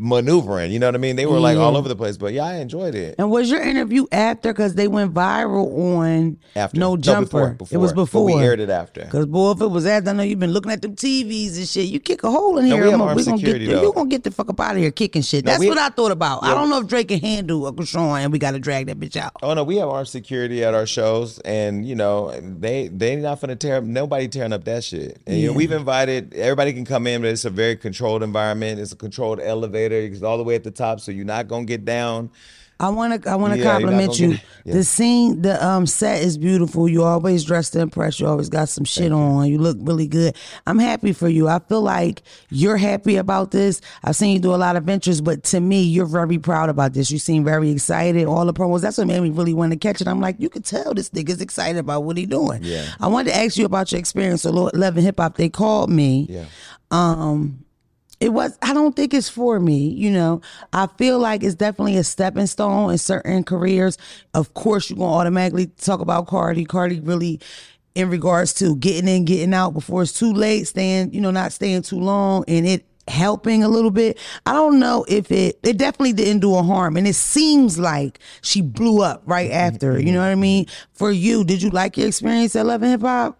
[0.00, 0.72] maneuvering.
[0.72, 1.16] You know what I mean?
[1.16, 3.14] They were like all over the place, but yeah, I enjoyed it.
[3.18, 4.52] and was your interview after?
[4.52, 7.50] Because they went viral on After No Jumper.
[7.54, 8.24] before, It was But before.
[8.24, 9.02] we aired it after.
[9.04, 11.68] Because boy, if it was after, I know you've been looking at them TVs and
[11.68, 11.86] shit.
[11.86, 13.64] You kick a hole in No, here, we have I'm- armed we gonna get the,
[13.82, 15.44] you gonna get the fuck up out of here kicking shit.
[15.44, 16.42] No, That's we- what I thought about.
[16.44, 18.98] I don't know if Drake can handle a Chrisean and we got to drag that
[18.98, 19.32] bitch out.
[19.42, 23.40] Oh no, we have armed security at our shows, and you know they they not
[23.40, 23.84] gonna tear up.
[23.84, 25.20] Nobody tearing up that shit.
[25.26, 28.80] And you know, we've invited everybody can come in, but it's a very controlled environment.
[28.80, 29.89] It's a controlled elevator.
[29.92, 32.30] It's all the way at the top, so you're not gonna get down.
[32.78, 34.30] I want to I want to Yeah, compliment you.
[34.30, 34.40] get.
[34.64, 34.72] Yeah.
[34.76, 36.88] The scene, the um set is beautiful.
[36.88, 38.18] You always dressed to impress.
[38.18, 39.48] You always got some shit on.
[39.48, 40.34] You look really good.
[40.66, 41.46] I'm happy for you.
[41.46, 43.82] I feel like you're happy about this.
[44.02, 46.94] I've seen you do a lot of ventures, but to me, you're very proud about
[46.94, 47.10] this.
[47.10, 48.24] You seem very excited.
[48.26, 48.80] All the promos.
[48.80, 50.08] That's what made me really want to catch it.
[50.08, 52.60] I'm like, you could tell this nigga's excited about what he doing.
[52.62, 52.86] Yeah.
[52.98, 54.40] I wanted to ask you about your experience.
[54.40, 56.46] So, Love and Hip Hop, they called me Yeah.
[58.20, 60.40] It was i don't think it's for me you know.
[60.72, 63.98] I feel like it's definitely a stepping stone in certain careers.
[64.34, 66.64] Of course you're going to automatically talk about cardi.
[66.64, 67.40] Cardi really
[67.94, 71.52] in regards to getting in getting out before it's too late staying you know not
[71.52, 74.16] staying too long and it helping a little bit.
[74.46, 76.96] I don't know if it it definitely didn't do a harm.
[76.96, 79.74] And it seems like she blew up right mm-hmm.
[79.74, 80.14] after you mm-hmm.
[80.14, 80.66] know what i mean?
[80.66, 80.84] Mm-hmm.
[80.92, 83.39] For you did you like your experience at love and hip hop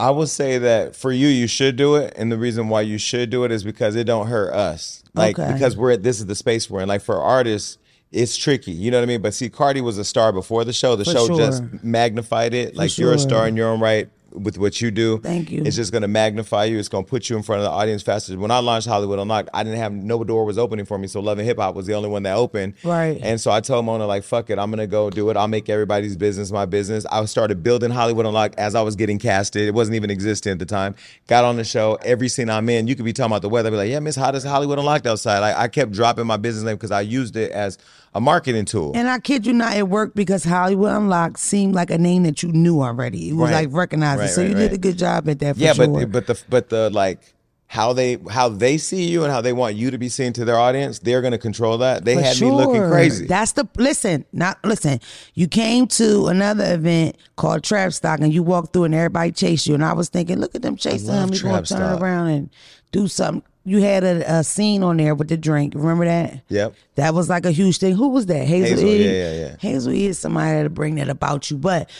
[0.00, 2.98] I would say that for you, you should do it, and the reason why you
[2.98, 5.02] should do it is because it don't hurt us.
[5.14, 5.52] Like Okay.
[5.52, 6.88] because we're at this is the space we're in.
[6.88, 7.78] Like for artists,
[8.12, 8.72] it's tricky.
[8.72, 9.22] You know what I mean?
[9.22, 10.96] But see, Cardi was a star before the show.
[10.96, 11.36] The For show sure.
[11.36, 12.74] just magnified it.
[12.76, 15.18] Like you're a star in your own right with what you do.
[15.18, 15.62] Thank you.
[15.64, 16.78] It's just gonna magnify you.
[16.78, 18.38] It's gonna put you in front of the audience faster.
[18.38, 21.06] When I launched Hollywood Unlocked, I didn't have no door was opening for me.
[21.06, 22.74] So Love and Hip Hop was the only one that opened.
[22.84, 23.18] Right.
[23.22, 25.36] And so I told Mona, like, fuck it, I'm gonna go do it.
[25.36, 27.06] I'll make everybody's business my business.
[27.10, 29.68] I started building Hollywood Unlocked as I was getting casted.
[29.68, 30.94] It wasn't even existing at the time.
[31.26, 31.98] Got on the show.
[32.02, 33.68] Every scene I'm in, you could be talking about the weather.
[33.68, 35.42] I'd be like, yeah, Miss Hot as Hollywood Unlocked outside.
[35.42, 37.78] I, I kept dropping my business name because I used it as
[38.14, 38.92] a marketing tool.
[38.94, 42.42] And I kid you not, it worked because Hollywood Unlocked seemed like a name that
[42.42, 43.30] you knew already.
[43.30, 43.66] It was Right.
[43.66, 44.20] like recognized.
[44.20, 45.86] Right, so right, you did a good job at that for yeah, sure.
[45.86, 47.20] but but the but the like
[47.68, 50.44] how they how they see you and how they want you to be seen to
[50.44, 52.04] their audience, they're gonna control that.
[52.04, 53.26] They For had me looking crazy.
[53.26, 54.24] That's the listen.
[54.32, 54.98] Not listen.
[55.34, 59.68] You came to another event called Trap Stock, and you walked through, and everybody chased
[59.68, 59.74] you.
[59.74, 61.28] And I was thinking, look at them chasing him.
[61.28, 62.50] He's gonna turn around and
[62.90, 63.44] do something.
[63.64, 65.74] You had a, a scene on there with the drink.
[65.76, 66.42] Remember that?
[66.48, 66.74] Yep.
[66.94, 67.94] That was like a huge thing.
[67.94, 68.46] Who was that?
[68.46, 69.04] Hazel, Hazel, E?
[69.04, 69.56] yeah, yeah, yeah.
[69.60, 71.58] Hazel E is somebody that'll bring that about you.
[71.58, 71.90] But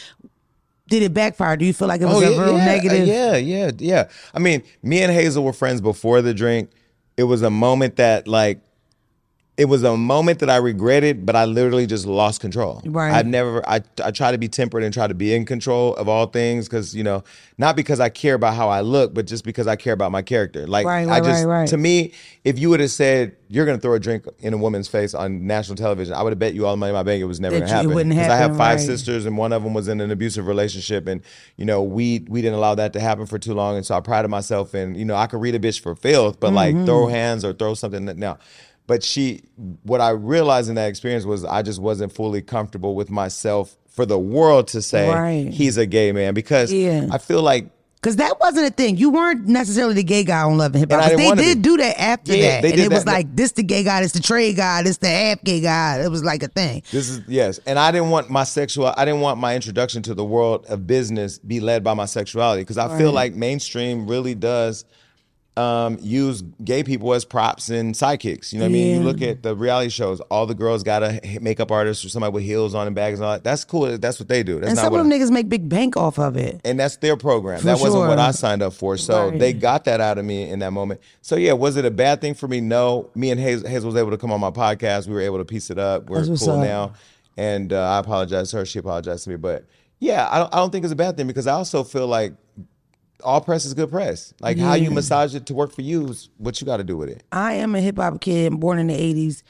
[0.88, 1.56] did it backfire?
[1.56, 3.06] Do you feel like it was Oh, a yeah, real yeah, negative?
[3.06, 4.08] Yeah, yeah, yeah.
[4.34, 6.70] I mean, me and Hazel were friends before the drink.
[7.16, 8.60] It was a moment that like
[9.60, 12.80] it was a moment that I regretted, but I literally just lost control.
[12.86, 13.12] Right.
[13.12, 16.08] I've never I I try to be tempered and try to be in control of
[16.08, 17.22] all things because, you know,
[17.58, 20.22] not because I care about how I look, but just because I care about my
[20.22, 20.66] character.
[20.66, 23.76] Like Right, I right, just right, to me, if you would have said you're gonna
[23.78, 26.64] throw a drink in a woman's face on national television, I would have bet you
[26.66, 27.92] all the money in my bank it was never gonna you- happen.
[27.94, 31.20] wouldn't I have five sisters and one of them was in an abusive relationship, and
[31.58, 34.00] you know we we didn't allow that to happen for too long, and so I
[34.00, 37.00] prided myself in you know I could read a bitch for filth, but like throw
[37.04, 37.10] Mm-hmm.
[37.14, 38.38] hands or throw something that now.
[38.90, 39.42] But she,
[39.84, 44.04] what I realized in that experience was I just wasn't fully comfortable with myself for
[44.04, 45.46] the world to say Right.
[45.48, 47.06] he's a gay man because Yeah.
[47.12, 47.70] I feel like
[48.02, 48.96] Cause that wasn't a thing.
[48.96, 51.08] You weren't necessarily the gay guy on Love and Hip Hop.
[51.16, 51.62] They did be.
[51.68, 54.20] do that after Yeah, that, and it was like this the gay guy, this the
[54.20, 56.00] trade guy, this the half gay guy.
[56.02, 56.82] It was like a thing.
[56.90, 58.92] This is yes, and I didn't want my sexual.
[58.96, 62.62] I didn't want my introduction to the world of business be led by my sexuality
[62.62, 64.84] because I feel like mainstream really does
[65.60, 68.52] um, use gay people as props and sidekicks.
[68.52, 68.96] You know what I mean?
[69.02, 72.32] You look at the reality shows; all the girls got a makeup artist or somebody
[72.32, 73.44] with heels on and bags and all that.
[73.44, 73.98] That's cool.
[73.98, 74.60] That's what they do.
[74.60, 76.60] That's And some of I- them niggas make big bank off of it.
[76.64, 77.58] and that's their program.
[77.60, 78.18] For that wasn't what.
[78.18, 78.96] I signed up for.
[78.96, 79.38] So Right.
[79.38, 81.00] they got that out of me in that moment.
[81.22, 82.60] So yeah, was it a bad thing for me?
[82.60, 83.10] No.
[83.14, 85.06] Me and Hazel, Hazel was able to come on my podcast.
[85.08, 86.08] We were able to piece it up.
[86.10, 86.64] We're cool up.
[86.64, 86.92] now.
[87.36, 88.66] And uh, I apologize to her.
[88.66, 89.36] She apologized to me.
[89.36, 89.64] But
[89.98, 92.34] yeah, I don't, I don't think it's a bad thing because I also feel like
[93.22, 94.34] all press is good press.
[94.40, 96.96] Like how you massage it to work for you is what you got to do
[96.96, 97.22] with it.
[97.32, 99.42] I am a hip hop kid, born in the eighties.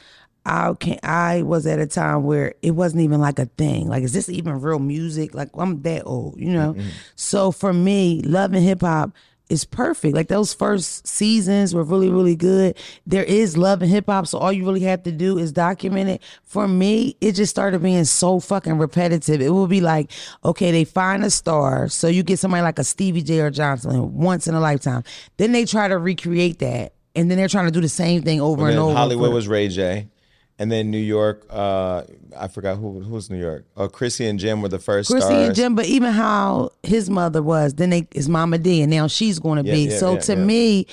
[0.46, 3.88] I can I was at a time where it wasn't even like a thing.
[3.88, 5.34] Like, is this even real music?
[5.34, 6.74] Like, I'm that old, you know.
[6.74, 6.88] Mm-hmm.
[7.14, 9.12] So for me, loving hip hop
[9.50, 10.14] is perfect.
[10.14, 12.76] Like those first seasons were really, really good.
[13.06, 16.08] There is love in hip hop, so all you really have to do is document
[16.08, 16.22] it.
[16.44, 19.40] For me, it just started being so fucking repetitive.
[19.40, 20.10] It would be like,
[20.44, 24.14] okay, they find a star, so you get somebody like a Stevie J or Johnson
[24.14, 25.04] once in a lifetime.
[25.36, 28.40] Then they try to recreate that, and then they're trying to do the same thing
[28.40, 28.94] over And and over.
[28.94, 30.08] Hollywood was Ray J.
[30.60, 32.02] And then New York, uh,
[32.38, 33.64] I forgot who who's New York.
[33.78, 35.46] Oh, Chrissy and Jim were the first Chrissy stars.
[35.46, 39.06] and Jim, but even how his mother was, then they is Mama D, and now
[39.06, 39.84] she's going to Yeah, be.
[39.84, 40.86] yeah, so yeah, to me,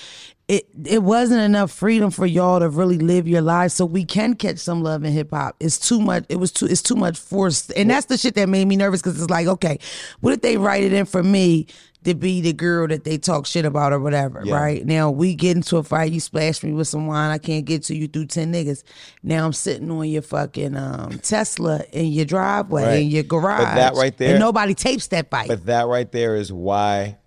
[0.48, 4.36] it it wasn't enough freedom for y'all to really live your lives, so we can
[4.36, 5.58] catch some love in hip hop.
[5.60, 6.24] It's too much.
[6.30, 6.68] It was too.
[6.68, 9.48] It's too much forced, and that's the shit that made me nervous because it's like,
[9.48, 9.80] okay,
[10.22, 11.68] what if they write it in for me?
[12.08, 14.56] To be the girl that they talk shit about or whatever, Yeah.
[14.56, 14.86] right?
[14.86, 17.84] Now we get into a fight, you splash me with some wine, I can't get
[17.84, 18.84] to you through ten niggas.
[19.24, 23.02] Now I'm sitting on your fucking um, Tesla in your driveway Right.
[23.02, 23.60] in your garage.
[23.60, 25.50] But that right there- and nobody tapes that fight.
[25.50, 27.18] But that right there is why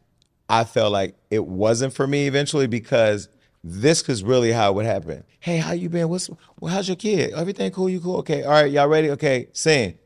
[0.49, 3.29] I felt like it wasn't for me eventually because
[3.63, 5.25] this is really how it would happen.
[5.41, 6.09] Hey, how you been?
[6.09, 7.35] What's well, how's your kid?
[7.35, 7.91] Everything cool?
[7.91, 8.17] You cool?
[8.21, 8.45] Okay.
[8.45, 9.11] All right, y'all ready?
[9.11, 9.99] Okay, sing.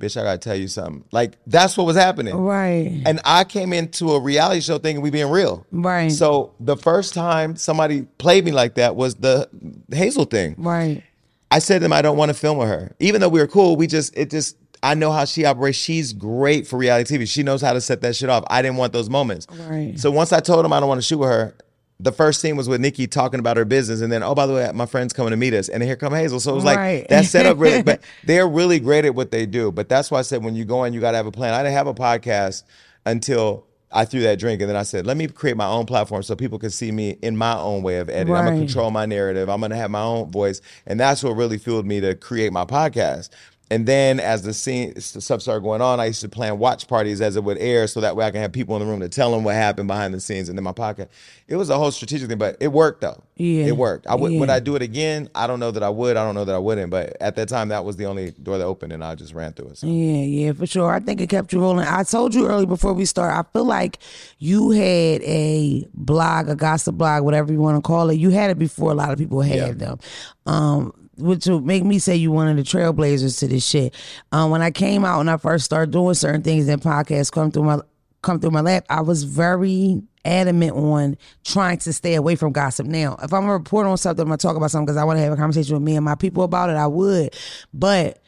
[0.00, 1.04] Bitch, I gotta tell you something.
[1.12, 2.34] Like that's what was happening.
[2.36, 3.02] Right.
[3.06, 5.64] And I came into a reality show thinking we being real.
[5.70, 6.10] Right.
[6.10, 9.48] So the first time somebody played me like that was the
[9.92, 10.56] Hazel thing.
[10.58, 11.04] Right.
[11.52, 12.96] I said to them, I don't want to film with her.
[12.98, 15.76] Even though we were cool, we just, it just, I know how she operates.
[15.76, 17.28] She's great for reality TV.
[17.28, 18.42] She knows how to set that shit off.
[18.48, 19.46] I didn't want those moments.
[19.50, 19.92] Right.
[20.00, 21.54] So once I told him I don't want to shoot with her,
[22.02, 24.52] the first scene was with Nikki talking about her business, and then oh by the
[24.52, 26.40] way, my friend's coming to meet us, and here come Hazel.
[26.40, 27.08] So it was like Right.
[27.08, 29.70] that set up really, but they're really great at what they do.
[29.70, 31.54] But that's why I said when you go in, you got to have a plan.
[31.54, 32.64] I didn't have a podcast
[33.06, 36.22] until I threw that drink, and then I said, let me create my own platform
[36.22, 38.34] so people can see me in my own way of editing.
[38.34, 39.50] I'm gonna control my narrative.
[39.50, 42.64] I'm gonna have my own voice, and that's what really fueled me to create my
[42.64, 43.28] podcast.
[43.72, 47.22] And then as the scene stuff started going on, I used to plan watch parties
[47.22, 49.08] as it would air, so that way I can have people in the room to
[49.08, 50.50] tell them what happened behind the scenes.
[50.50, 51.10] And then my pocket.
[51.48, 53.22] it was a whole strategic thing, but it worked though.
[53.36, 53.64] Yeah.
[53.64, 54.06] it worked.
[54.06, 55.30] I would would I do it again?
[55.34, 56.18] I don't know that I would.
[56.18, 56.90] I don't know that I wouldn't.
[56.90, 59.54] But at that time, that was the only door that opened, and I just ran
[59.54, 59.78] through it.
[59.78, 59.86] So.
[59.86, 60.90] Yeah, yeah, for sure.
[60.92, 61.86] I think it kept you rolling.
[61.86, 63.98] I told you earlier before we start, I feel like
[64.38, 68.18] you had a blog, a gossip blog, whatever you want to call it.
[68.18, 69.72] You had it before a lot of people had Yeah.
[69.72, 69.98] them.
[70.44, 70.92] Um,
[71.22, 73.94] which would make me say you one of the trailblazers to this shit.
[74.32, 77.50] Um, when I came out and I first started doing certain things and podcasts come
[77.50, 77.80] through my
[78.22, 82.86] come through my lap, I was very adamant on trying to stay away from gossip.
[82.86, 85.18] Now, if I'm gonna report on something, I'm gonna talk about something because I want
[85.18, 87.34] to have a conversation with me and my people about it, I would.
[87.74, 88.22] But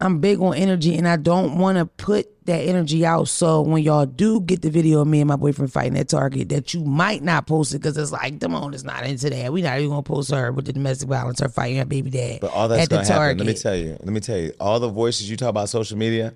[0.00, 3.28] I'm big on energy and I don't want to put that energy out.
[3.28, 6.48] So when y'all do get the video of me and my boyfriend fighting at Target,
[6.48, 9.52] that you might not post it because it's like, Damone is not into that.
[9.52, 12.40] We not even gonna post her with the domestic violence, her fighting her baby dad.
[12.40, 13.18] But all that's at the gonna happen.
[13.18, 13.38] Target.
[13.38, 13.88] Let me tell you.
[13.90, 14.52] Let me tell you.
[14.58, 16.34] All the voices you talk about social media,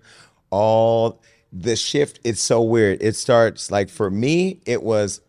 [0.51, 1.21] all
[1.53, 2.21] the shift.
[2.25, 3.03] It's so weird.
[3.03, 5.21] It starts like for me, it was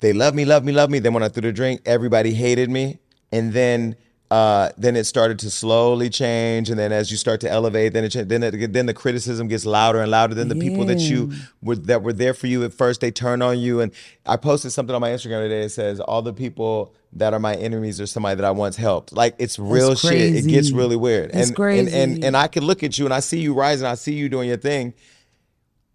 [0.00, 0.98] they love me, love me, love me.
[0.98, 2.98] Then when I threw the drink, everybody hated me,
[3.32, 3.96] and then.
[4.30, 8.04] Uh, then it started to slowly change, and then as you start to elevate, then
[8.04, 10.36] it cha- then it, then the criticism gets louder and louder.
[10.36, 13.42] Then the people that you were that were there for you at first, they turn
[13.42, 13.80] on you.
[13.80, 13.90] And
[14.24, 15.62] I posted something on my Instagram today.
[15.62, 19.12] It says all the people that are my enemies are somebody that I once helped.
[19.12, 20.36] Like it's real shit.
[20.36, 21.30] It gets really weird.
[21.34, 21.92] It's and, crazy.
[21.92, 23.88] And, and and I can look at you and I see you rising.
[23.88, 24.94] I see you doing your thing.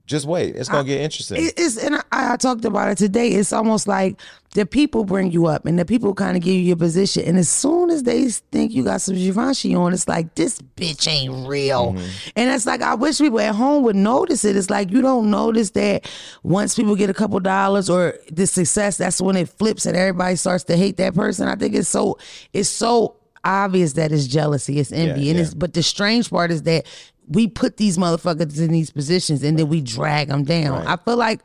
[0.05, 0.55] Just wait.
[0.55, 1.43] It's gonna get interesting.
[1.43, 3.29] It- It's and I, I talked about it today.
[3.29, 4.21] It's almost like
[4.53, 7.23] the people bring you up, and the people kind of give you your position.
[7.23, 11.07] And as soon as they think you got some Givenchy on, it's like this bitch
[11.07, 11.93] ain't real.
[11.93, 12.29] Mm-hmm.
[12.35, 14.55] And it's like I wish people at home would notice it.
[14.55, 16.07] It's like you don't notice that
[16.43, 20.35] once people get a couple dollars or the success, that's when it flips and everybody
[20.35, 21.47] starts to hate that person.
[21.47, 22.19] I think it's so
[22.53, 25.43] it's so obvious that it's jealousy, it's envy, Yeah, and yeah.
[25.45, 26.85] it's but the strange part is that
[27.27, 30.85] we put these motherfuckers in these positions and then we drag them down.
[30.85, 31.41] I feel like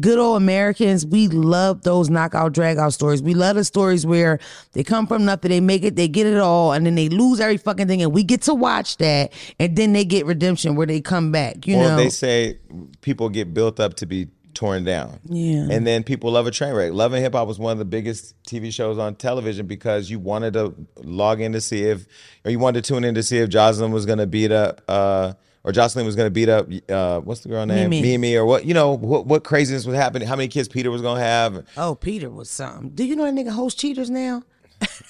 [0.00, 3.22] good old Americans, we love those knockout drag out stories.
[3.22, 4.38] We love the stories where
[4.72, 7.40] they come from nothing, they make it, they get it all, and then they lose
[7.40, 10.86] every fucking thing, and we get to watch that, and then they get redemption where
[10.86, 11.66] they come back.
[11.66, 12.58] You or know, they say
[13.00, 15.20] people get built up to be torn down.
[15.24, 15.68] Yeah.
[15.70, 16.92] And then people love a train wreck.
[16.92, 20.18] Love and Hip Hop was one of the biggest TV shows on television because you
[20.18, 22.06] wanted to log in to see if,
[22.44, 24.80] or you wanted to tune in to see if Joseline was going to beat up,
[24.88, 27.90] uh, or Joseline was going to beat up, uh, what's the girl name?
[27.90, 28.02] Mimi.
[28.02, 31.02] Mimi, or what, you know, what, what craziness was happening, how many kids Peter was
[31.02, 31.64] going to have.
[31.76, 32.90] oh Peter was something.
[32.90, 34.42] Do you know that nigga host cheaters now?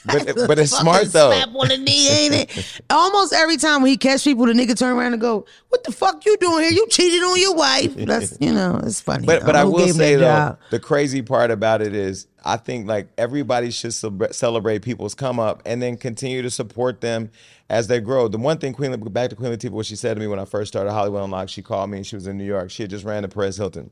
[0.07, 1.31] But, but it's smart though.
[1.31, 2.81] Slap on the knee, ain't it?
[2.91, 5.93] Almost every time when he catch people, the nigga turn around and go, "What the
[5.93, 6.73] fuck you doing here?
[6.73, 9.27] You cheated on your wife." That's you know, it's funny.
[9.27, 9.47] But though.
[9.47, 10.59] but I Who will say though, job?
[10.71, 15.63] the crazy part about it is, I think like everybody should celebrate people's come up
[15.67, 17.31] and then continue to support them
[17.69, 18.29] as they grow.
[18.29, 20.45] The one thing Queen back to Queen Latifah, what she said to me when I
[20.45, 22.71] first started Hollywood Unlocked, she called me and she was in New York.
[22.71, 23.91] She had just ran to Perez Hilton.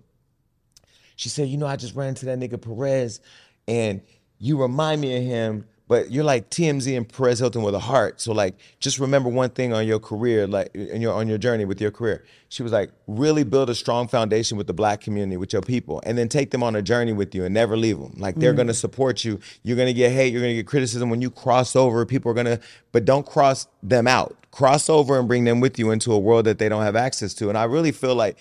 [1.17, 3.21] She said, you know, I just ran into that nigga Perez,
[3.69, 4.01] and
[4.39, 5.67] you remind me of him.
[5.87, 8.19] But you're like TMZ and Perez Hilton with a heart.
[8.19, 11.67] So like, just remember one thing on your career, like in your on your journey
[11.67, 12.25] with your career.
[12.49, 16.01] She was like, really build a strong foundation with the black community, with your people,
[16.07, 18.15] and then take them on a journey with you and never leave them.
[18.17, 18.59] Like they're mm.
[18.59, 19.39] gonna support you.
[19.63, 20.33] You're gonna get hate.
[20.33, 22.07] You're gonna get criticism when you cross over.
[22.07, 22.61] People are gonna,
[22.93, 24.35] but don't cross them out.
[24.53, 27.35] Cross over and bring them with you into a world that they don't have access
[27.35, 27.51] to.
[27.51, 28.39] And I really feel like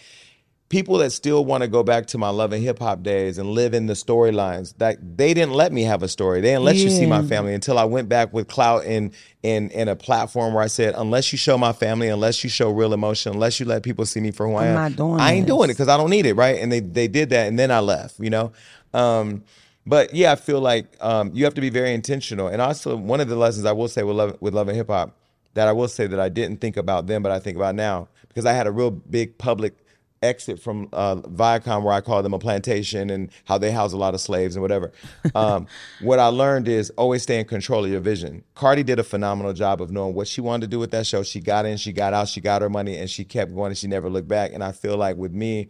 [0.74, 3.47] people that still want to go back to my love and hip hop days and
[3.51, 6.41] live in the storylines that they didn't let me have a story.
[6.41, 9.13] They didn't let you see my family until I went back with clout and
[9.43, 12.71] in in a platform where I said, unless you show my family, unless you show
[12.71, 15.19] real emotion, unless you let people see me for who I I'm am, not doing
[15.19, 15.55] I ain't this.
[15.55, 16.59] doing it because I don't need it, right?
[16.59, 18.51] And they they did that, and then I left, you know.
[18.95, 19.43] Um,
[19.86, 22.47] but yeah, I feel like um, you have to be very intentional.
[22.47, 24.88] And also, one of the lessons I will say with love with love and hip
[24.88, 25.15] hop
[25.53, 28.07] that I will say that I didn't think about then, but I think about now
[28.28, 29.76] because I had a real big public
[30.24, 33.97] exit from uh, Viacom, where I call them a plantation and how they house a
[33.97, 34.91] lot of slaves and whatever.
[35.36, 35.67] Um,
[36.01, 38.43] what I learned is always stay in control of your vision.
[38.53, 41.24] Cardi did a phenomenal job of knowing what she wanted to do with that show.
[41.24, 43.78] She got in, she got out, she got her money, and she kept going and
[43.78, 44.53] she never looked back.
[44.53, 45.69] And I feel like with me,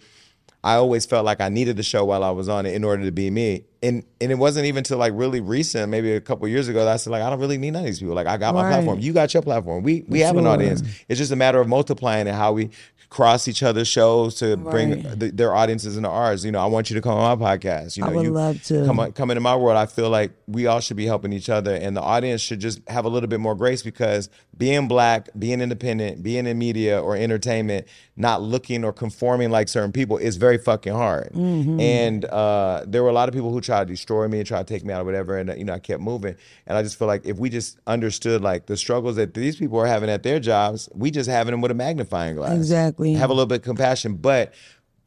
[0.65, 3.03] I always felt like I needed the show while I was on it in order
[3.03, 3.65] to be me.
[3.81, 6.93] And and it wasn't even until like really recent, maybe a couple years ago, that
[6.93, 8.15] I said like I don't really need none of these people.
[8.15, 8.99] Like I got my platform.
[8.99, 9.83] You got your platform.
[9.83, 10.81] We we have an audience.
[11.09, 12.69] It's just a matter of multiplying and how we
[13.13, 16.43] cross each other's shows to bring the, their audiences into ours.
[16.43, 17.95] You know, I want you to come on my podcast.
[17.95, 18.85] You I know, would you love to.
[18.85, 19.77] come on, come into my world.
[19.77, 22.81] I feel like we all should be helping each other, and the audience should just
[22.89, 27.15] have a little bit more grace because being black, being independent, being in media or
[27.15, 31.31] entertainment, not looking or conforming like certain people is very fucking hard.
[31.33, 31.79] Mm-hmm.
[31.79, 34.59] And uh, there were a lot of people who tried to destroy me and try
[34.59, 36.35] to take me out or whatever, and uh, you know I kept moving.
[36.67, 39.79] And I just feel like if we just understood like the struggles that these people
[39.79, 42.55] are having at their jobs, we just having them with a magnifying glass.
[42.55, 43.13] Exactly.
[43.13, 44.53] Have a little bit of compassion, but.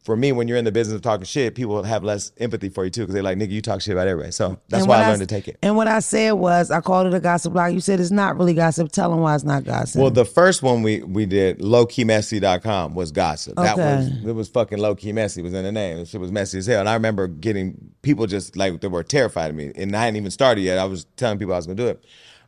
[0.07, 2.85] For me, when you're in the business of talking shit, people have less empathy for
[2.85, 5.03] you too, because they're like, "Nigga, you talk shit about everybody." So that's And why
[5.03, 5.59] I learned to take it.
[5.63, 7.73] And what I said was, I called it a gossip blog.
[7.75, 8.93] You said it's not really gossip.
[8.93, 10.01] Tell them why it's not gossip.
[10.01, 11.59] Well, the first one we we did,
[12.11, 13.57] lowkeymessy.com, was gossip.
[13.57, 13.97] That Okay.
[13.97, 15.99] was it was fucking low key messy was in the name.
[15.99, 16.81] It was messy as hell.
[16.81, 19.73] And I remember getting people just like they were terrified of me.
[19.75, 20.79] And I hadn't even started yet.
[20.79, 22.05] I was telling people I was gonna do it.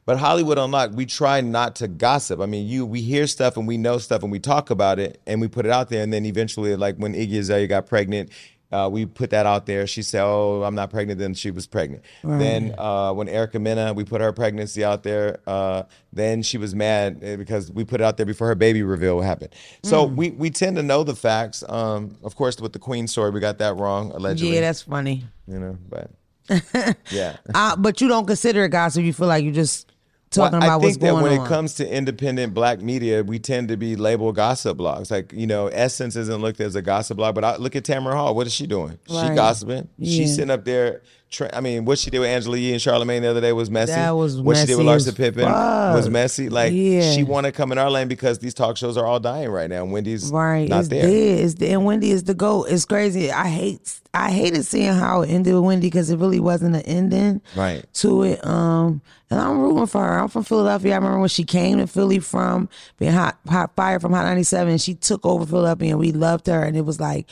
[0.09, 2.41] But Hollywood Unlocked, we try not to gossip.
[2.41, 5.21] I mean, you we hear stuff and we know stuff and we talk about it
[5.27, 6.03] and we put it out there.
[6.03, 8.31] And then eventually, like when Iggy Azalea got pregnant,
[8.73, 9.87] uh, we put that out there.
[9.87, 12.05] She said, "Oh, I'm not pregnant." Then she was pregnant.
[12.25, 15.41] Then uh, when Erica Mena, we put her pregnancy out there.
[15.47, 18.83] Uh, then she was mad eh, because we put it out there before her baby
[18.83, 19.55] reveal happened.
[19.83, 20.17] So Mm.
[20.17, 21.63] we we tend to know the facts.
[21.69, 24.55] Um, of course, with the Queen story, we got that wrong allegedly.
[24.55, 25.25] yeah, that's funny.
[25.47, 26.11] you know, but
[27.11, 27.37] yeah.
[27.55, 29.03] Uh, but you don't consider it gossip.
[29.05, 29.88] You feel like you're just
[30.31, 31.45] talking Well, about I think that when on.
[31.47, 35.11] it comes to independent black media, we tend to be labeled gossip blogs.
[35.11, 38.13] Like, you know, Essence isn't looked as a gossip blog, but I, look at Tamron
[38.15, 38.35] Hall.
[38.35, 38.99] What is she doing?
[39.07, 39.89] She gossiping.
[39.99, 40.17] Yeah.
[40.17, 41.03] She's sitting up there.
[41.31, 43.69] Tra- I mean, what she did with Angela Yee and Charlemagne the other day was
[43.71, 43.93] messy.
[43.93, 45.95] That was what she did with Larsa Pippen fuck.
[45.95, 46.49] was messy.
[46.49, 47.13] Like, Yeah.
[47.13, 49.69] she want to come in our lane because these talk shows are all dying right
[49.69, 49.85] now.
[49.85, 51.03] Wendy's Right, not it's there.
[51.03, 51.11] dead.
[51.41, 51.71] It's dead.
[51.73, 52.69] And Wendy is the goat.
[52.71, 53.31] It's crazy.
[53.31, 54.01] I hate.
[54.15, 57.85] I hated seeing how it ended with Wendy because it really wasn't an ending Right.
[57.95, 58.45] to it.
[58.47, 60.19] Um, and I'm rooting for her.
[60.19, 60.93] I'm from Philadelphia.
[60.93, 62.69] I remember when she came to Philly from
[62.99, 64.79] being hot, hot fire from Hot 97.
[64.79, 66.63] She took over Philadelphia, and we loved her.
[66.63, 67.29] And it was like.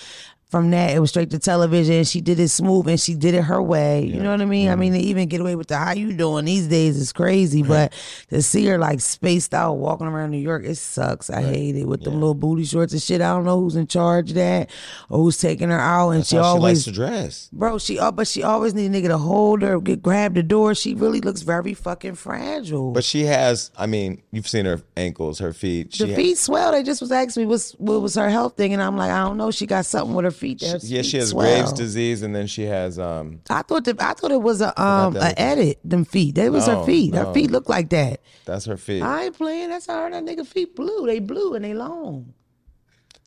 [0.48, 2.04] From that, it was straight to television.
[2.04, 4.04] She did it smooth, and she did it her way.
[4.04, 4.68] You know what I mean?
[4.68, 7.64] I mean, to even get away with the "How you doing" these days is crazy.
[7.64, 7.92] But
[8.28, 11.30] to see her like spaced out walking around New York, it sucks.
[11.30, 13.20] I hate it with them little booty shorts and shit.
[13.20, 14.70] I don't know who's in charge of that
[15.10, 16.10] or who's taking her out.
[16.10, 17.48] And That's she how she likes to dress.
[17.52, 20.44] Bro, she oh, but she always need a nigga to hold her, get grab the
[20.44, 20.76] door.
[20.76, 22.92] She really looks very fucking fragile.
[22.92, 25.90] But she has, I mean, you've seen her ankles, her feet.
[25.90, 26.70] the She feet swell.
[26.70, 29.24] They just was asking me what's what was her health thing, and I'm like, I
[29.24, 29.50] don't know.
[29.50, 30.60] She got something with her feet.
[30.62, 31.44] Her yeah, she has swell.
[31.44, 34.80] Graves' disease, and then she has um, I thought that I thought it was a
[34.80, 35.78] um a edit.
[35.84, 36.34] Them feet.
[36.36, 37.14] That was her No, feet.
[37.14, 38.20] Her feet look like that.
[38.44, 39.02] that's her feet.
[39.02, 39.70] I ain't playing.
[39.70, 41.06] That's how her that nigga feet blue.
[41.06, 42.34] They blue and they long.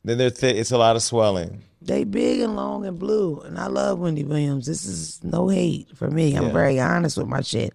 [0.02, 0.56] Then they're thick.
[0.56, 1.62] It's a lot of swelling.
[1.82, 4.66] They big and long and blue, and I love Wendy Williams.
[4.66, 6.34] This is no hate for me.
[6.36, 6.52] I'm Yeah.
[6.52, 7.72] very honest with my shit.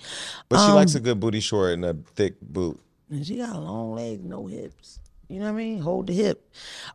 [0.48, 2.80] But she Um, likes a good booty short and a thick boot.
[3.10, 5.00] And she got long legs, no hips.
[5.28, 5.80] You know what I mean?
[5.80, 6.48] Hold the hip.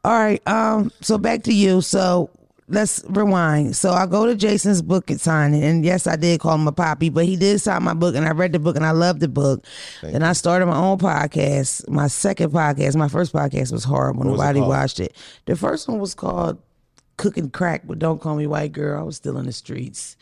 [0.05, 0.47] All right.
[0.47, 0.93] Um.
[1.01, 1.81] So back to you.
[1.81, 2.31] So
[2.69, 3.77] let's rewind.
[3.77, 6.69] So I go to Jason's book and sign it, and yes, I did call him
[6.69, 8.93] a poppy, but he did sign my book, and I read the book, and I
[8.93, 9.65] loved the book.
[10.03, 11.89] Then I started my own podcast.
[11.89, 12.97] My second podcast.
[12.97, 14.25] My first podcast was horrible.
[14.25, 15.17] Nobody watched it.
[15.47, 16.63] The first one was called
[17.17, 19.01] Cooking Crack, but don't call me white girl.
[19.01, 20.17] I was still in the streets.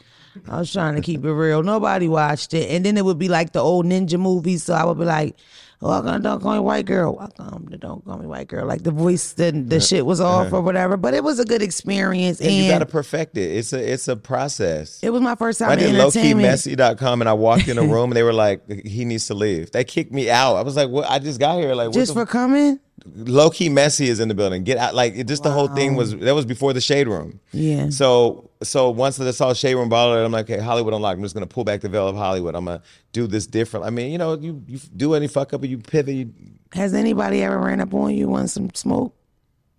[0.48, 1.62] I was trying to keep it real.
[1.62, 2.70] Nobody watched it.
[2.70, 4.62] And then it would be like the old ninja movies.
[4.62, 5.36] So I would be like,
[5.81, 7.14] Welcome to Don't Call Me White Girl.
[7.14, 8.66] Welcome to Don't Call Me White Girl.
[8.66, 10.57] Like the voice, the, the shit was off uh-huh.
[10.57, 10.97] or whatever.
[10.97, 12.41] But it was a good experience.
[12.41, 13.57] And And, you got to perfect it.
[13.57, 14.99] It's a it's a process.
[15.05, 18.16] it was my first time I did lowkeymessy.com and I walked in a room and
[18.16, 19.70] they were like, he needs to leave.
[19.70, 20.57] They kicked me out.
[20.57, 21.09] I was like, what?
[21.09, 21.74] I just got here.
[21.76, 22.81] Like, Just what for coming?
[23.07, 24.64] Low key messy is in the building.
[24.64, 24.94] Get out.
[24.94, 27.40] Like, it just the whole thing was, that was before the shade room.
[27.53, 27.90] Yeah.
[27.90, 31.18] So, so once I saw shade room baller, I'm like, okay, Hollywood unlocked.
[31.18, 32.55] I'm just going to pull back the veil of Hollywood.
[32.55, 33.86] I'm going to do this different.
[33.86, 36.32] I mean, you know, you, you do any fuck up or you pivot, you,
[36.72, 39.14] Has anybody ever ran up on you want some smoke?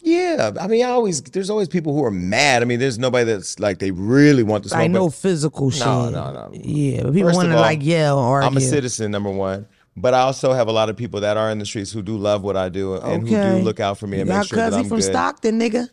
[0.02, 2.62] Yeah, I mean, I always there's always people who are mad.
[2.62, 4.82] I mean, there's nobody that's like they really want to smoke.
[4.84, 5.86] But no physical shit.
[5.86, 6.52] No, no, no.
[6.54, 9.68] Yeah, but people want to like yell or I'm a citizen, number one,
[10.02, 12.18] but I also have a lot of people that are in the streets who do
[12.18, 14.58] love what I do and who do look out for me and Y'all make sure
[14.58, 14.76] that I'm good.
[14.76, 15.12] My cousin from good.
[15.12, 15.90] Stockton, nigga.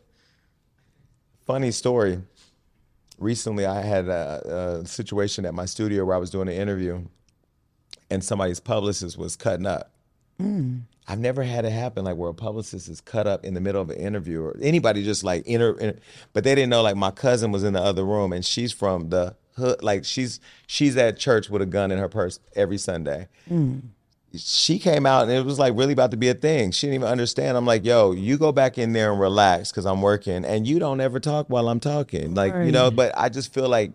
[1.47, 2.21] Funny story.
[3.19, 7.03] Recently, I had a, a situation at my studio where I was doing an interview,
[8.11, 9.93] and somebody's publicist was cutting up.
[10.39, 10.79] Hmm.
[11.09, 13.81] I've never had it happen like where a publicist is cut up in the middle
[13.81, 16.01] of an interview or anybody just like inter, inter-
[16.33, 19.11] but they didn't know like my cousin was in the other room and she's from
[19.11, 23.29] the hood like she's she's at church with a gun in her purse every Sunday.
[23.49, 23.79] Hmm.
[24.39, 26.71] She came out and it was like really about to be a thing.
[26.71, 27.57] She didn't even understand.
[27.57, 30.79] I'm like, yo, you go back in there and relax because I'm working and you
[30.79, 32.35] don't ever talk while I'm talking.
[32.35, 33.93] Like, you know, but I just feel like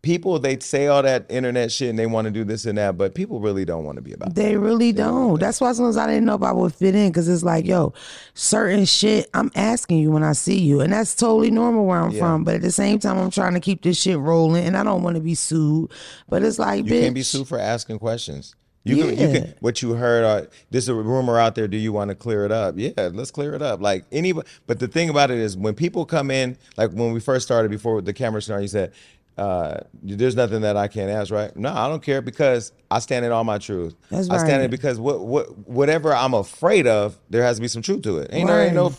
[0.00, 2.96] people they say all that internet shit and they want to do this and that,
[2.96, 4.40] but people really don't want to be about that.
[4.40, 5.40] They really don't.
[5.40, 7.92] That's why sometimes I didn't know if I would fit in because it's like, yo,
[8.32, 12.12] certain shit I'm asking you when I see you, and that's totally normal where I'm
[12.12, 12.20] Yeah.
[12.20, 12.44] from.
[12.44, 15.02] But at the same time, I'm trying to keep this shit rolling, and I don't
[15.02, 15.90] want to be sued.
[16.28, 18.54] But it's like, You bitch, can't be sued for asking questions.
[18.84, 20.24] You can, you can what you heard.
[20.24, 21.68] Uh, there's a rumor out there.
[21.68, 22.74] Do you want to clear it up?
[22.78, 23.80] Yeah, let's clear it up.
[23.80, 27.20] Like any, but the thing about it is when people come in, like when we
[27.20, 28.92] first started before the camera started, you said,
[29.36, 31.54] uh, "There's nothing that I can't ask." Right?
[31.56, 33.94] No, I don't care because I stand in all my truth.
[34.10, 37.62] That's I stand in it because what what whatever I'm afraid of, there has to
[37.62, 38.30] be some truth to it.
[38.32, 38.94] Ain't there ain't no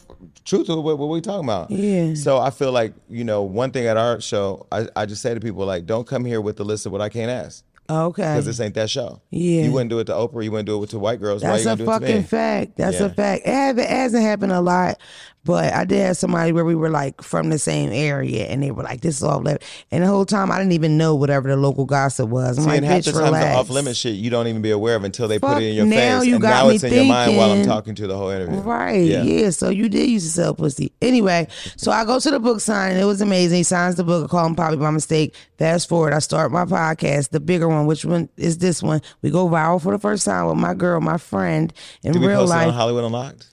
[0.46, 0.82] truth to it.
[0.82, 1.72] What, what we talking about?
[1.72, 2.14] Yeah.
[2.14, 5.34] So I feel like you know one thing at our show, I, I just say
[5.34, 8.22] to people like, don't come here with the list of what I can't ask okay.
[8.22, 9.22] because this ain't that show.
[9.30, 9.64] Yeah.
[9.64, 10.44] You wouldn't do it to Oprah.
[10.44, 11.42] You wouldn't do it with to white girls.
[11.42, 12.78] That's a gonna it to fucking fact.
[12.78, 13.48] That's a fact.
[13.48, 14.98] It, have, it hasn't happened a lot,
[15.46, 18.72] but I did have somebody where we were like from the same area, and they
[18.72, 21.50] were like, "This is off limit," and the whole time I didn't even know whatever
[21.50, 22.58] the local gossip was.
[22.58, 24.48] I'm See, like, and half "Bitch, the time relax." the off limit shit you don't
[24.48, 26.50] even be aware of until they put it in your now face, you and got
[26.64, 28.60] now me it's in your mind while I'm talking to the whole interview.
[28.60, 29.06] Right.
[29.06, 29.50] Yeah.
[29.52, 30.92] So you did used to sell pussy.
[31.02, 33.00] Anyway, so I go to the book signing.
[33.00, 33.58] It was amazing.
[33.58, 34.26] He signs the book.
[34.26, 35.36] I call him Poppy by mistake.
[35.58, 37.86] Fast forward, I start my podcast, the bigger one.
[37.86, 39.02] Which one is this one?
[39.22, 41.74] We go viral for the first time with my girl, my friend
[42.04, 42.68] in Did we real post it life.
[42.68, 43.48] on Hollywood Unlocked?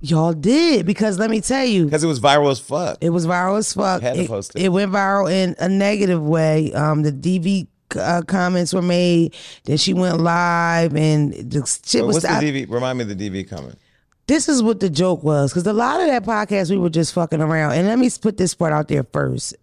[0.00, 2.98] Y'all did because let me tell you, Because it was viral as fuck.
[3.00, 4.00] it was viral as fuck.
[4.02, 4.68] Had to it, post it.
[4.68, 6.72] went viral in a negative way.
[6.72, 7.66] Um, the DV
[7.98, 9.34] uh, comments were made.
[9.64, 12.22] Then she went live, and the shit Wait, was.
[12.22, 12.70] what's the DV?
[12.70, 13.76] Remind me of the DV comment.
[14.28, 17.12] this is what the joke was because a lot of that podcast we were just
[17.14, 19.56] fucking around and let me put this part out there first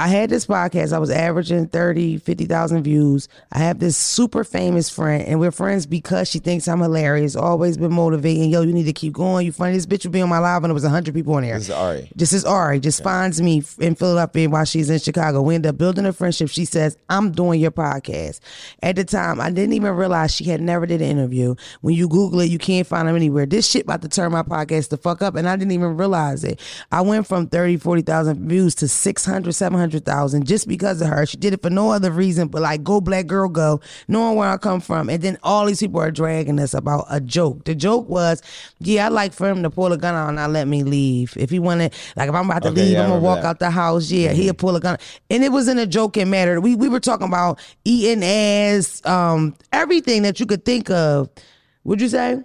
[0.00, 4.88] i had this podcast i was averaging 30 50000 views i have this super famous
[4.88, 8.84] friend and we're friends because she thinks i'm hilarious always been motivating yo you need
[8.84, 10.82] to keep going you funny this bitch would be on my live and it was
[10.84, 12.10] 100 people in there This is Ari.
[12.14, 12.80] this is Ari.
[12.80, 15.42] Just finds me in Philadelphia while she's in Chicago.
[15.42, 16.48] We end up building a friendship.
[16.48, 18.40] She says, I'm doing your podcast.
[18.82, 21.54] At the time, I didn't even realize she had never did an interview.
[21.80, 23.46] When you Google it, you can't find them anywhere.
[23.46, 26.44] This shit about to turn my podcast the fuck up, and I didn't even realize
[26.44, 26.60] it.
[26.90, 29.52] I went from 30, 40,000 views to 600,
[29.90, 31.26] 700,000 just because of her.
[31.26, 34.48] She did it for no other reason but like, go black girl, go, knowing where
[34.48, 35.08] I come from.
[35.08, 37.64] And then all these people are dragging us about a joke.
[37.64, 38.42] The joke was,
[38.78, 41.36] yeah, I like for him to pull a gun out and not let me leave.
[41.36, 43.40] If he wanted, like, if I'm about to Okay, leave, yeah, I'm gonna walk that.
[43.40, 43.46] Mm-hmm.
[43.50, 44.10] out the house.
[44.10, 44.98] Yeah, he'll pull a gun.
[45.30, 46.60] And it was in a joking matter.
[46.60, 51.28] We we were talking about eating ass, um, everything that you could think of.
[51.84, 52.42] Would you say?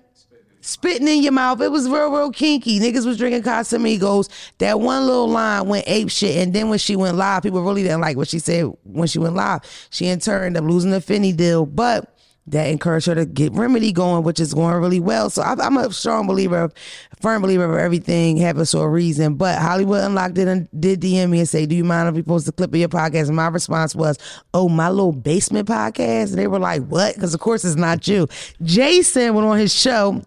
[0.65, 1.61] Spitting in your mouth.
[1.61, 2.79] It was real, real kinky.
[2.79, 4.29] Niggas was drinking Casamigos.
[4.57, 6.37] That one little line went ape shit.
[6.37, 9.19] And then when she went live, people really didn't like what she said when she
[9.19, 9.61] went live.
[9.91, 11.67] She in turn ended up losing the Fenty deal.
[11.67, 15.29] But that encouraged her to get remedy going, which is going really well.
[15.29, 16.73] So I, I'm a strong believer, of,
[17.21, 19.35] firm believer of everything happens for a reason.
[19.35, 22.23] But Hollywood Unlocked did, and did DM me and say, "Do you mind if we
[22.23, 24.17] post a clip of your podcast?" And my response was,
[24.51, 28.07] "Oh, my little basement podcast." And they were like, "What?" Because of course it's not
[28.07, 28.27] you.
[28.63, 30.23] Jason went on his show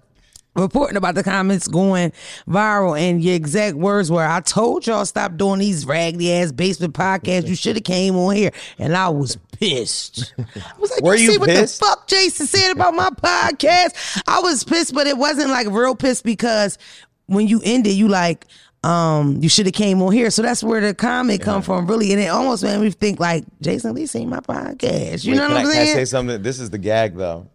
[0.59, 2.13] reporting about the comments going
[2.47, 6.95] viral and your exact words were I told y'all stop doing these raggedy ass basement
[6.95, 7.47] podcasts.
[7.49, 8.51] You should have came on here.
[8.79, 10.35] And I was pissed.
[10.39, 10.45] I
[10.79, 14.23] was like, Were you, you see what the fuck Jason said about my podcast?
[14.27, 16.79] I was pissed, but it wasn't like real pissed because
[17.27, 18.47] when you ended, you like
[18.85, 20.31] um, you should have came on here.
[20.31, 22.13] So that's where the comment come from, really.
[22.13, 25.25] And it almost made me think like, Jason Lee seen my podcast.
[25.25, 25.97] You Wait, know what I, I'm can I saying?
[25.97, 26.43] say something?
[26.43, 27.49] This is the gag, though.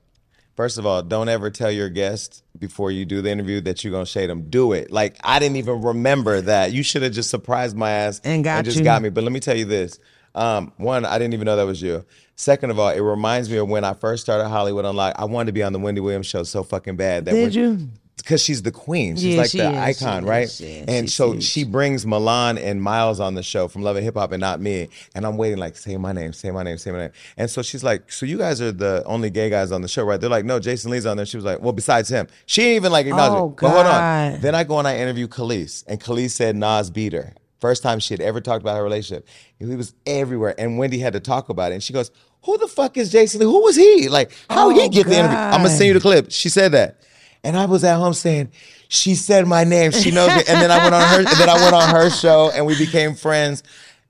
[0.55, 3.91] First of all, don't ever tell your guest before you do the interview that you're
[3.91, 4.49] gonna shade them.
[4.49, 4.91] Do it.
[4.91, 6.71] Like I didn't even remember that.
[6.71, 8.83] You should have just surprised my ass And got just you.
[8.83, 9.09] got me.
[9.09, 9.99] But let me tell you this.
[10.35, 12.05] Um, one, I didn't even know that was you.
[12.35, 15.19] Second of all, it reminds me of when I first started Hollywood Unlocked.
[15.19, 17.25] I wanted to be on the Wendy Williams show so fucking bad.
[17.25, 17.89] That Did when- you?
[18.17, 19.15] Because she's the queen.
[19.17, 20.01] She's Yeah, like she the is.
[20.01, 20.43] icon, She right?
[20.43, 20.61] is.
[20.61, 21.43] Yeah, and so huge.
[21.43, 24.61] she brings Milan and Miles on the show from Love and Hip Hop and not
[24.61, 24.87] me.
[25.13, 27.11] And I'm waiting, like, say my name, say my name, say my name.
[27.35, 30.05] And so she's like, So you guys are the only gay guys on the show,
[30.05, 30.21] right?
[30.21, 31.25] They're like, No, Jason Lee's on there.
[31.25, 32.27] She was like, Well, besides him.
[32.45, 33.57] She ain't even like acknowledge Oh, it.
[33.59, 34.31] But hold on.
[34.33, 34.41] God.
[34.41, 37.33] Then I go and I interview Kelis, and Kelis said Nas beat her.
[37.59, 39.27] First time she had ever talked about her relationship.
[39.57, 40.53] He was everywhere.
[40.57, 41.75] And Wendy had to talk about it.
[41.75, 42.11] And she goes,
[42.43, 43.45] Who the fuck is Jason Lee?
[43.47, 44.07] Who was he?
[44.07, 45.37] Like, how Oh, he get the interview?
[45.37, 46.31] I'm gonna send you the clip.
[46.31, 46.99] She said that.
[47.43, 48.51] And I was at home saying,
[48.87, 49.91] she said my name.
[49.91, 50.49] She knows it.
[50.49, 52.77] And then I went on her, and then I went on her show and we
[52.77, 53.63] became friends.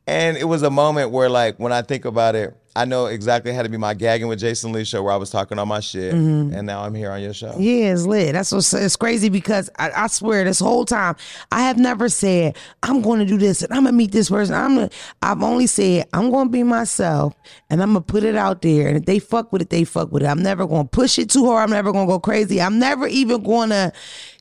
[0.05, 3.53] And it was a moment where, like, when I think about it, I know exactly
[3.53, 5.79] how to be my gagging with Jason Lee show where I was talking all my
[5.79, 6.53] shit, mm-hmm.
[6.55, 7.55] and now I'm here on your show.
[7.57, 8.33] Yeah, it's lit.
[8.33, 11.15] That's what's it's crazy because I, I swear this whole time
[11.51, 14.55] I have never said I'm going to do this and I'm gonna meet this person.
[14.55, 14.89] I'm gonna,
[15.21, 17.35] I've only said I'm going to be myself
[17.69, 18.87] and I'm gonna put it out there.
[18.87, 20.27] And if they fuck with it, they fuck with it.
[20.27, 21.63] I'm never going to push it too hard.
[21.63, 22.61] I'm never going to go crazy.
[22.61, 23.91] I'm never even going to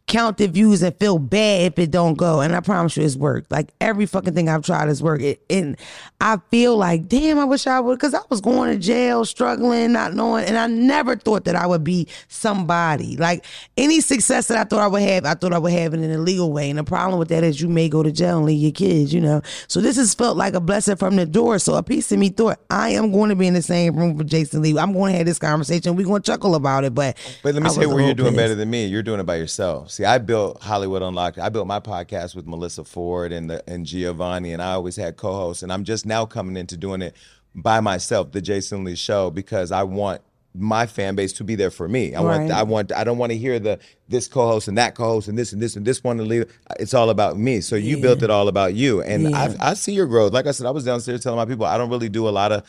[0.07, 2.40] count the views and feel bad if it don't go.
[2.40, 3.50] And I promise you, it's worked.
[3.50, 5.22] Like every fucking thing I've tried has worked.
[5.22, 5.76] It, and
[6.20, 9.92] I feel like, damn, I wish I would, because I was going to jail, struggling,
[9.92, 13.16] not knowing, and I never thought that I would be somebody.
[13.16, 13.44] Like
[13.76, 16.11] any success that I thought I would have, I thought I would have it in
[16.11, 16.68] a legal way.
[16.68, 19.14] And the problem with that is you may go to jail and leave your kids,
[19.14, 19.40] you know.
[19.68, 21.59] So this has felt like a blessing from the door.
[21.59, 24.16] So a piece of me thought I am going to be in the same room
[24.16, 24.76] with Jason Lee.
[24.76, 25.96] I'm going to have this conversation.
[25.96, 28.30] We're going to chuckle about it, but But let me I say where you're doing
[28.30, 28.36] pissed.
[28.36, 28.86] better than me.
[28.86, 29.91] You're doing it by yourself.
[29.93, 31.38] See, I built Hollywood Unlocked.
[31.38, 35.18] I built my podcast with Melissa Ford and the, and Giovanni, and I always had
[35.18, 35.62] co-hosts.
[35.62, 37.14] And I'm just now coming into doing it
[37.55, 40.22] by myself, the Jason Lee Show, because I want
[40.55, 42.14] my fan base to be there for me.
[42.14, 42.51] I want.
[42.51, 42.90] I want.
[42.90, 43.78] I don't want to hear the
[44.09, 46.51] this co-host and that co-host and this and this and this one to leave.
[46.80, 47.61] It's all about me.
[47.61, 49.55] So you built it all about you, and Yeah.
[49.61, 50.32] I, I see your growth.
[50.32, 52.51] Like I said, I was downstairs telling my people I don't really do a lot
[52.51, 52.66] of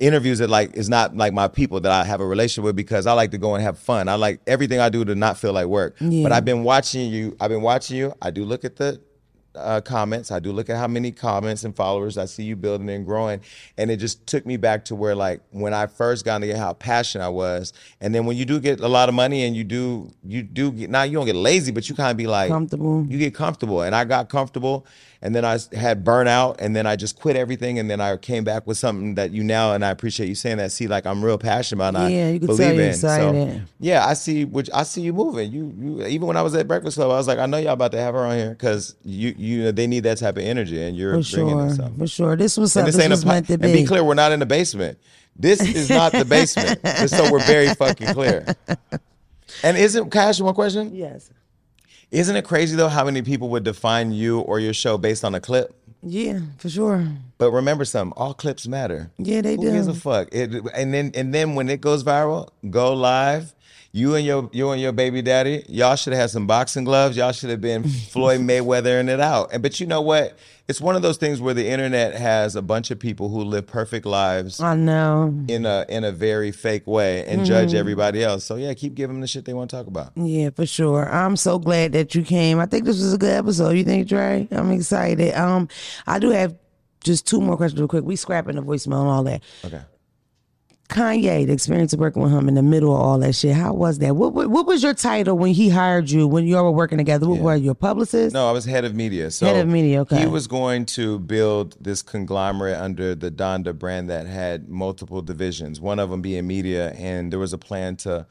[0.00, 3.06] interviews that like is not like my people that I have a relationship with because
[3.06, 4.08] I like to go and have fun.
[4.08, 5.96] I like everything I do to not feel like work.
[6.00, 6.22] Yeah.
[6.22, 7.36] But I've been watching you.
[7.40, 8.14] I've been watching you.
[8.22, 9.00] I do look at the
[9.58, 10.30] uh, comments.
[10.30, 13.40] I do look at how many comments and followers I see you building and growing,
[13.76, 16.72] and it just took me back to where like when I first got into how
[16.72, 19.64] passionate I was, and then when you do get a lot of money and you
[19.64, 22.48] do you do get now you don't get lazy, but you kind of be like
[22.48, 23.04] Comfortable.
[23.08, 24.86] You get comfortable, and I got comfortable,
[25.20, 28.44] and then I had burnout, and then I just quit everything, and then I came
[28.44, 30.70] back with something that you now, and I appreciate you saying that.
[30.72, 32.88] See, like I'm real passionate about, and Yeah, I you can believe tell you're in.
[32.90, 33.56] excited.
[33.58, 35.50] So yeah, I see which I see you moving.
[35.50, 37.72] You you even when I was at Breakfast Club, I was like, I know y'all
[37.72, 40.80] about to have her on here because you you they need that type of energy,
[40.82, 41.74] and you're For bringing sure, it.
[41.76, 41.92] So.
[41.98, 42.36] for sure.
[42.36, 42.86] This was And something.
[42.86, 43.72] this This, ain't a was po- meant to and be.
[43.72, 44.98] be clear, we're not in the basement.
[45.40, 46.80] This is not the basement.
[46.82, 48.44] just so we're very fucking clear.
[49.64, 50.94] And isn't can I ask you one question?
[50.94, 51.30] Yes.
[52.10, 55.34] Isn't it crazy though how many people would define you or your show based on
[55.34, 55.74] a clip?
[56.02, 57.06] Yeah, for sure.
[57.38, 59.10] But remember something, all clips matter.
[59.18, 59.72] Yeah, they Who do.
[59.72, 60.28] gives a fuck?
[60.32, 63.52] It, and then and then when it goes viral, go live.
[63.90, 67.16] You and your you and your baby daddy, y'all should have had some boxing gloves.
[67.16, 69.50] Y'all should have been Floyd Mayweathering it out.
[69.52, 70.36] And but you know what?
[70.68, 73.66] It's one of those things where the internet has a bunch of people who live
[73.66, 75.34] perfect lives I know.
[75.48, 77.44] in a in a very fake way and Mm-hmm.
[77.46, 78.44] judge everybody else.
[78.44, 80.12] So yeah, keep giving them the shit they want to talk about.
[80.16, 81.08] Yeah, for sure.
[81.10, 82.58] I'm so glad that you came.
[82.60, 83.70] I think this was a good episode.
[83.70, 84.46] You think, Dre?
[84.50, 85.34] I'm excited.
[85.34, 85.68] Um,
[86.06, 86.54] I do have
[87.02, 88.04] just two more questions real quick.
[88.04, 89.42] We scrapping the voicemail and all that.
[89.64, 89.80] Okay.
[90.88, 93.54] Kanye, the experience of working with him in the middle of all that shit.
[93.54, 94.16] How was that?
[94.16, 96.96] What what, what was your title when he hired you when you all were working
[96.96, 97.28] together?
[97.28, 98.32] What were you, a publicist?
[98.32, 99.30] No, I was head of media.
[99.30, 100.20] So Head of media, okay.
[100.20, 105.80] He was going to build this conglomerate under the Donda brand that had multiple divisions.
[105.80, 108.26] One of them being media, and there was a plan to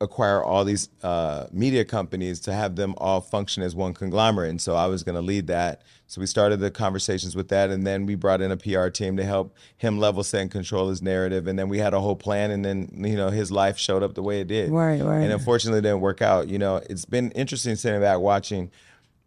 [0.00, 4.48] acquire all these uh, media companies to have them all function as one conglomerate.
[4.50, 5.82] And so I was going to lead that.
[6.06, 9.16] So we started the conversations with that, and then we brought in a PR team
[9.16, 11.46] to help him level set and control his narrative.
[11.46, 14.14] And then we had a whole plan, and then you know his life showed up
[14.14, 14.70] the way it did.
[14.70, 15.22] Right, right.
[15.22, 16.48] And unfortunately, it didn't work out.
[16.48, 18.72] You know, it's been interesting sitting back watching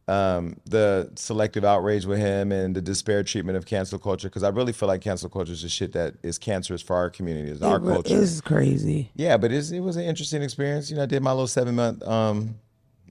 [0.08, 4.50] um, the selective outrage with him and the disparate treatment of cancel culture because I
[4.50, 7.78] really feel like cancel culture is just shit that is cancerous for our communities, our
[7.78, 8.22] It culture.
[8.22, 9.12] It's crazy.
[9.16, 10.90] Yeah, but it's, it was an interesting experience.
[10.90, 12.56] You know, I did my little seven month um,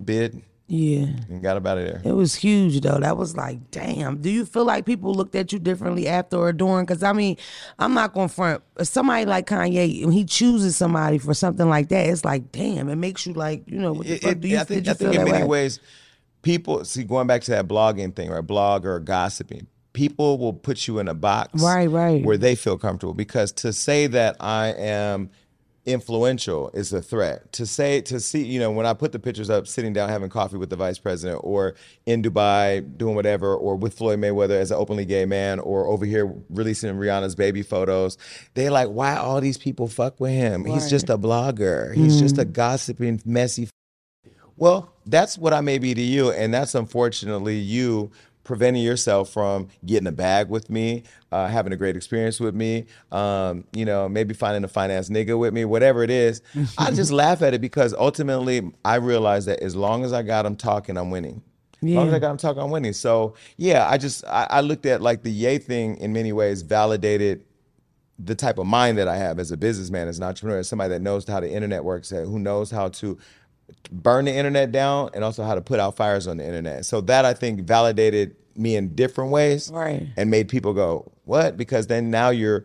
[0.04, 1.06] bid Yeah.
[1.30, 2.12] and got about it there.
[2.12, 2.98] It was huge though.
[2.98, 4.20] That was like, damn.
[4.20, 6.84] Do you feel like people looked at you differently after or during?
[6.84, 7.38] Because I mean,
[7.78, 8.62] I'm not going to front.
[8.82, 12.90] Somebody like Kanye, when he chooses somebody for something like that, it's like, damn.
[12.90, 14.92] It makes you like, you know, what the It- fuck do you, I think, I
[14.92, 15.44] think in many way?
[15.46, 15.80] ways,
[16.42, 18.40] people see going back to that blogging thing, right?
[18.46, 19.66] Blog or gossiping.
[19.92, 22.24] People will put you in a box, Right, right.
[22.24, 23.14] where they feel comfortable.
[23.14, 25.30] Because to say that I am
[25.84, 27.52] influential is a threat.
[27.52, 30.30] To say to see, you know, when I put the pictures up, sitting down having
[30.30, 31.74] coffee with the vice president, or
[32.06, 36.04] in Dubai doing whatever, or with Floyd Mayweather as an openly gay man, or over
[36.06, 38.16] here releasing Rihanna's baby photos,
[38.54, 40.64] they like, why all these people fuck with him?
[40.64, 41.92] He's just a blogger.
[41.94, 42.42] He's just Mm.
[42.42, 43.68] a gossiping, messy
[44.56, 48.10] well, that's what I may be to you, and that's unfortunately you
[48.44, 52.86] preventing yourself from getting a bag with me, uh, having a great experience with me,
[53.12, 56.42] um, you know, maybe finding a finance nigga with me, whatever it is.
[56.76, 60.42] I just laugh at it because ultimately I realize that as long as I got
[60.42, 61.42] them talking, I'm winning.
[61.92, 62.92] As long as I got him talking, I'm winning.
[62.92, 66.62] So yeah, I just I, I looked at like the Yay thing in many ways
[66.62, 67.44] validated
[68.18, 70.90] the type of mind that I have as a businessman, as an entrepreneur, as somebody
[70.90, 73.18] that knows how the internet works, who knows how to
[73.90, 76.84] burn the internet down and also how to put out fires on the internet.
[76.86, 80.08] So that I think validated me in different ways Right.
[80.16, 82.64] and made people go, "What?" Because then now you're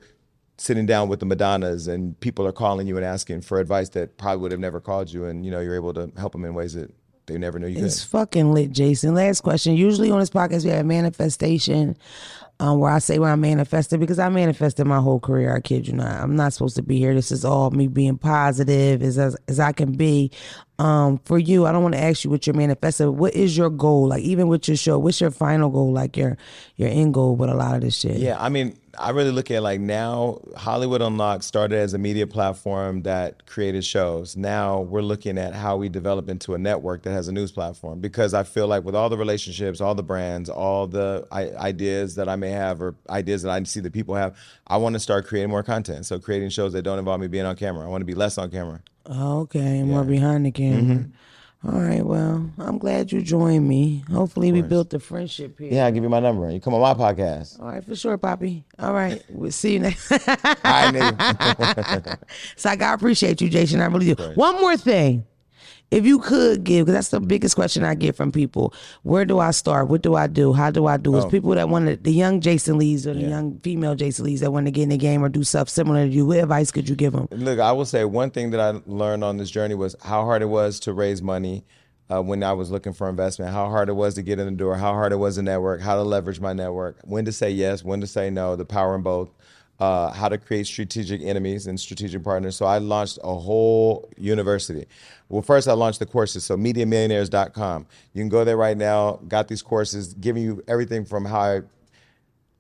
[0.58, 4.18] sitting down with the Madonnas and people are calling you and asking for advice that
[4.18, 6.54] probably would have never called you and you know, you're able to help them in
[6.56, 6.92] ways that
[7.28, 8.10] they never knew you It's could.
[8.10, 9.14] fucking lit, Jason.
[9.14, 9.76] Last question.
[9.76, 11.96] Usually on this podcast, we have manifestation
[12.60, 15.56] um, where I say where I manifested because I manifested my whole career.
[15.56, 16.22] I kid you not.
[16.22, 17.14] I'm not supposed to be here.
[17.14, 20.32] This is all me being positive as as, as I can be.
[20.80, 23.16] Um, for you, I don't want to ask you what you're manifesting.
[23.18, 24.08] What is your goal?
[24.08, 25.92] Like even with your show, what's your final goal?
[25.92, 26.38] Like your
[26.76, 28.18] your end goal with a lot of this shit.
[28.18, 32.26] Yeah, I mean, I really look at like now Hollywood Unlocked started as a media
[32.26, 34.36] platform that created shows.
[34.36, 38.00] Now we're looking at how we develop into a network that has a news platform
[38.00, 42.16] because I feel like with all the relationships, all the brands, all the I- ideas
[42.16, 44.36] that I may have or ideas that I see that people have,
[44.66, 46.06] I want to start creating more content.
[46.06, 47.86] So creating shows that don't involve me being on camera.
[47.86, 48.82] I want to be less on camera.
[49.10, 50.96] Okay, more behind the camera.
[50.96, 51.12] Mm-hmm.
[51.68, 54.06] All right, well, I'm glad you joined me.
[54.10, 55.74] Hopefully, we built the friendship here.
[55.74, 56.50] Yeah, I'll give you my number.
[56.50, 57.60] You come on my podcast.
[57.60, 58.64] All right, for sure, Poppy.
[58.80, 60.10] All right, we'll see you next.
[60.10, 62.18] All right, nigga.
[62.56, 63.82] so I appreciate you, Jason.
[63.82, 64.24] I really do.
[64.36, 65.26] One more thing,
[65.90, 68.74] if you could give, because that's the biggest question I get from people.
[69.04, 69.88] Where do I start?
[69.88, 70.54] What do I do?
[70.54, 71.16] How do I do?
[71.16, 74.42] It's people that want to, the young Jason Lees or the young female Jason Lees
[74.42, 76.26] that want to get in the game or do stuff similar to you.
[76.26, 77.28] What advice could you give them?
[77.32, 80.42] Look, I will say one thing that I learned on this journey was how hard
[80.42, 81.66] it was to raise money
[82.10, 84.52] uh, when I was looking for investment, how hard it was to get in the
[84.52, 87.50] door, how hard it was to network, how to leverage my network, when to say
[87.50, 89.30] yes, when to say no, the power in both,
[89.80, 92.56] uh, how to create strategic enemies and strategic partners.
[92.56, 94.88] So I launched a whole university.
[95.30, 97.86] Well, first I launched the courses, so MediaMillionaires.com.
[98.14, 101.62] You can go there right now, got these courses giving you everything from how I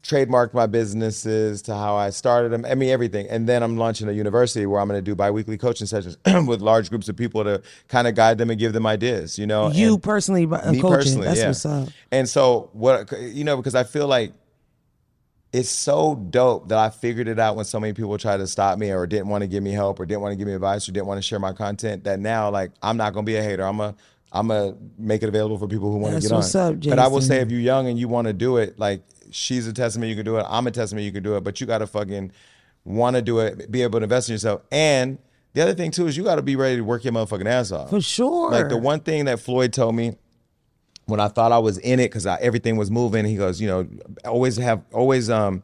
[0.03, 2.65] trademarked my businesses to how I started them.
[2.65, 3.27] I mean, everything.
[3.29, 6.61] And then I'm launching a university where I'm going to do biweekly coaching sessions with
[6.61, 9.69] large groups of people to kind of guide them and give them ideas, you know?
[9.69, 10.97] You And personally, uh, me coaching.
[10.97, 11.47] personally, That's yeah.
[11.47, 11.89] what's up.
[12.11, 14.31] And so what, you know, because I feel like
[15.53, 18.77] it's so dope that I figured it out when so many people tried to stop
[18.77, 20.87] me or didn't want to give me help or didn't want to give me advice
[20.87, 23.37] or didn't want to share my content that now like I'm not going to be
[23.37, 23.63] a hater.
[23.63, 23.95] I'm a
[24.31, 26.75] I'm gonna make it available for people who want to get what's on.
[26.75, 29.01] up, but I will say if you're young and you want to do it, like
[29.31, 30.45] she's a testament you can do it.
[30.49, 31.43] I'm a testament you can do it.
[31.43, 32.31] But you got to fucking
[32.83, 34.61] want to do it, be able to invest in yourself.
[34.71, 35.17] And
[35.53, 37.71] the other thing too is you got to be ready to work your motherfucking ass
[37.71, 37.89] off.
[37.89, 38.51] For sure.
[38.51, 40.17] Like the one thing that Floyd told me
[41.07, 43.87] when I thought I was in it because everything was moving, he goes, you know,
[44.25, 45.61] always have, always um,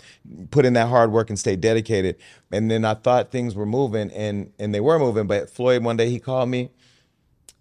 [0.51, 2.15] put in that hard work and stay dedicated.
[2.51, 5.27] And then I thought things were moving, and and they were moving.
[5.27, 6.71] But Floyd one day he called me,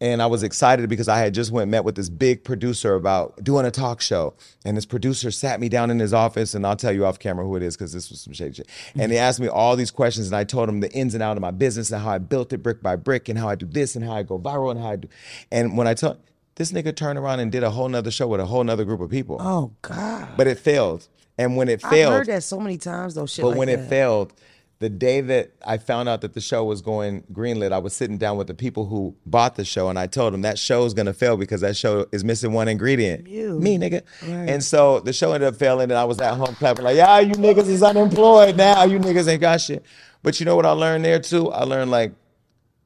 [0.01, 3.43] and I was excited because I had just went met with this big producer about
[3.43, 6.77] doing a talk show, and this producer sat me down in his office, and I'll
[6.77, 8.69] tell you off camera who it is because this was some shady shit.
[8.95, 11.37] And he asked me all these questions, and I told him the ins and out
[11.37, 13.67] of my business and how I built it brick by brick, and how I do
[13.67, 15.09] this, and how I go viral, and how I do.
[15.51, 16.19] And when I told
[16.57, 19.01] this nigga turned around and did a whole nother show with a whole nother group
[19.01, 20.29] of people, oh God.
[20.37, 21.09] but it failed.
[21.39, 23.27] And when it failed, I've heard that so many times though.
[23.27, 23.81] Shit but like when that.
[23.81, 24.35] it failed,
[24.83, 28.19] the day that I found out that the show was going greenlit, I was sitting
[28.19, 30.93] down with the people who bought the show, and I told them that show is
[30.93, 33.29] gonna fail because that show is missing one ingredient.
[33.29, 33.59] You.
[33.61, 34.03] Me, nigga.
[34.23, 34.51] Right.
[34.51, 37.21] And so the show ended up failing, and I was at home clapping like, "Yeah,
[37.21, 38.85] you niggas is unemployed now.
[38.85, 39.85] You niggas ain't got shit."
[40.23, 41.51] But you know what I learned there too?
[41.51, 42.13] I learned like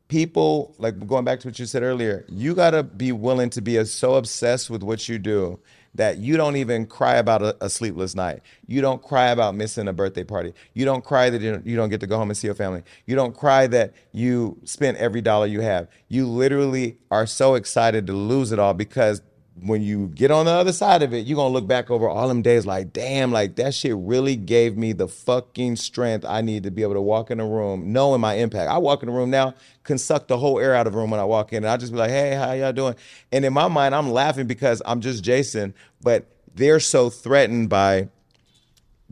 [0.09, 3.61] people like going back to what you said earlier you got to be willing to
[3.61, 5.59] be as so obsessed with what you do
[5.97, 8.41] that you don't even cry about a, a sleepless night.
[8.67, 10.53] You don't cry about missing a birthday party.
[10.75, 12.55] You don't cry that you don't, you don't get to go home and see your
[12.55, 12.83] family.
[13.07, 15.89] You don't cry that you spent every dollar you have.
[16.09, 19.23] You literally are so excited to lose it all because
[19.63, 22.29] when you get on the other side of it, you're gonna look back over all
[22.29, 26.65] them days like, damn, like that shit really gave me the fucking strength I need
[26.65, 28.71] to be able to walk in a room knowing my impact.
[28.71, 29.55] I walk in a room now,
[29.85, 31.77] can suck the whole air out of the room when I walk in, and I
[31.79, 32.97] just be like, hey, how y'all doing?
[33.33, 38.09] And in my mind, I'm laughing because I'm just Jason, but they're so threatened by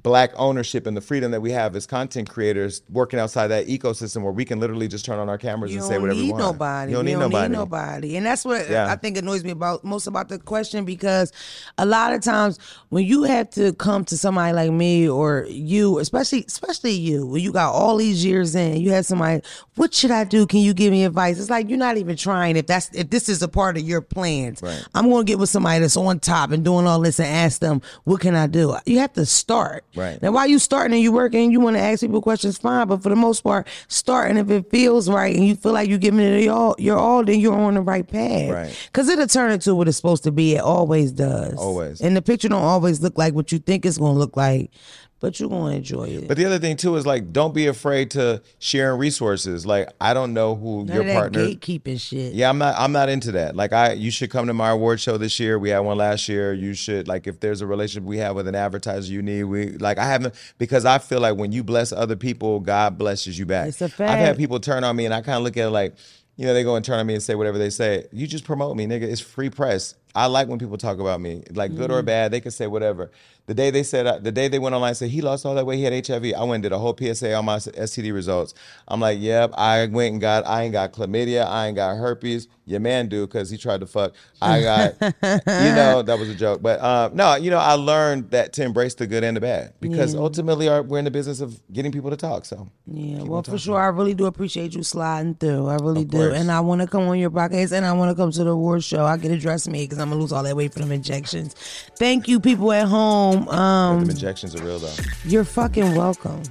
[0.04, 4.22] black ownership and the freedom that we have as content creators working outside that ecosystem
[4.22, 6.40] where we can literally just turn on our cameras You and say whatever we want.
[6.40, 6.90] You don't need nobody.
[6.90, 7.34] You don't need nobody.
[7.34, 8.16] You don't need nobody.
[8.18, 8.92] And that's what uh, Yeah.
[8.92, 11.32] I think annoys me about most about the question because
[11.78, 12.58] a lot of times
[12.90, 17.42] when you have to come to somebody like me or you, especially especially you, when
[17.42, 19.40] you got all these years in, you have somebody,
[19.76, 20.46] what should I do?
[20.46, 21.40] Can you give me advice?
[21.40, 24.02] It's like you're not even trying if that's if this is a part of your
[24.02, 24.60] plans.
[24.60, 24.86] Right.
[24.94, 27.80] I'm gonna get with somebody that's on top and doing all this and ask them,
[28.04, 28.76] what can I do?
[28.84, 29.82] You have to start.
[29.94, 30.20] Right.
[30.22, 32.88] Now while you starting and you working, you want to ask people questions, fine.
[32.88, 35.98] But for the most part, starting if it feels right and you feel like you're
[35.98, 38.50] giving it your all, your all, then you're on the right path.
[38.50, 38.88] Right.
[38.92, 40.54] Because it'll turn into what it's supposed to be.
[40.54, 41.54] It always does.
[41.54, 42.00] Always.
[42.00, 44.70] And the picture don't always look like what you think it's gonna look like.
[45.20, 46.28] But you're gonna enjoy it.
[46.28, 49.64] But the other thing too is like, don't be afraid to sharing resources.
[49.64, 51.46] Like, I don't know who None your partner.
[51.46, 52.34] gatekeeping shit.
[52.34, 52.74] Yeah, I'm not.
[52.78, 53.56] I'm not into that.
[53.56, 55.58] Like, I you should come to my award show this year.
[55.58, 56.52] We had one last year.
[56.52, 59.44] You should like if there's a relationship we have with an advertiser you need.
[59.44, 63.38] We like I haven't because I feel like when you bless other people, God blesses
[63.38, 63.68] you back.
[63.68, 65.70] It's a I've had people turn on me, and I kind of look at it
[65.70, 65.94] like,
[66.36, 68.06] you know, they go and turn on me and say whatever they say.
[68.12, 69.02] You just promote me, nigga.
[69.02, 69.94] It's free press.
[70.14, 72.06] I like when people talk about me, like good or Mm-hmm.
[72.06, 72.30] bad.
[72.32, 73.10] They can say whatever.
[73.46, 75.54] The day they said, uh, the day they went online and said he lost all
[75.56, 76.32] that weight, he had HIV.
[76.34, 78.54] I went and did a whole PSA on my STD results.
[78.88, 79.50] I'm like, yep.
[79.54, 80.46] I went and got.
[80.46, 81.44] I ain't got chlamydia.
[81.46, 82.48] I ain't got herpes.
[82.66, 84.14] Your man do because he tried to fuck.
[84.40, 84.94] I got.
[85.02, 87.34] you know that was a joke, but uh, no.
[87.34, 90.82] You know I learned that to embrace the good and the bad because ultimately our,
[90.82, 92.46] we're in the business of getting people to talk.
[92.46, 93.78] So Yeah, well, for sure.
[93.78, 95.66] I really do appreciate you sliding through.
[95.68, 96.16] I really Of do.
[96.16, 96.38] course.
[96.38, 98.50] And I want to come on your podcast and I want to come to the
[98.52, 99.04] award show.
[99.04, 101.54] I get a dress made because I'm to lose all that weight from them injections.
[101.96, 103.48] Thank you, people at home.
[103.48, 104.94] Um, injections are real though.
[105.24, 106.42] You're fucking welcome.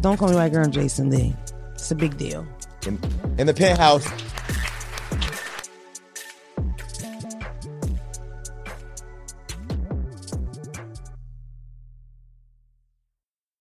[0.00, 1.34] Don't call me white girl Jason Lee.
[1.74, 2.46] It's a big deal.
[2.86, 2.98] In,
[3.38, 4.06] in the penthouse.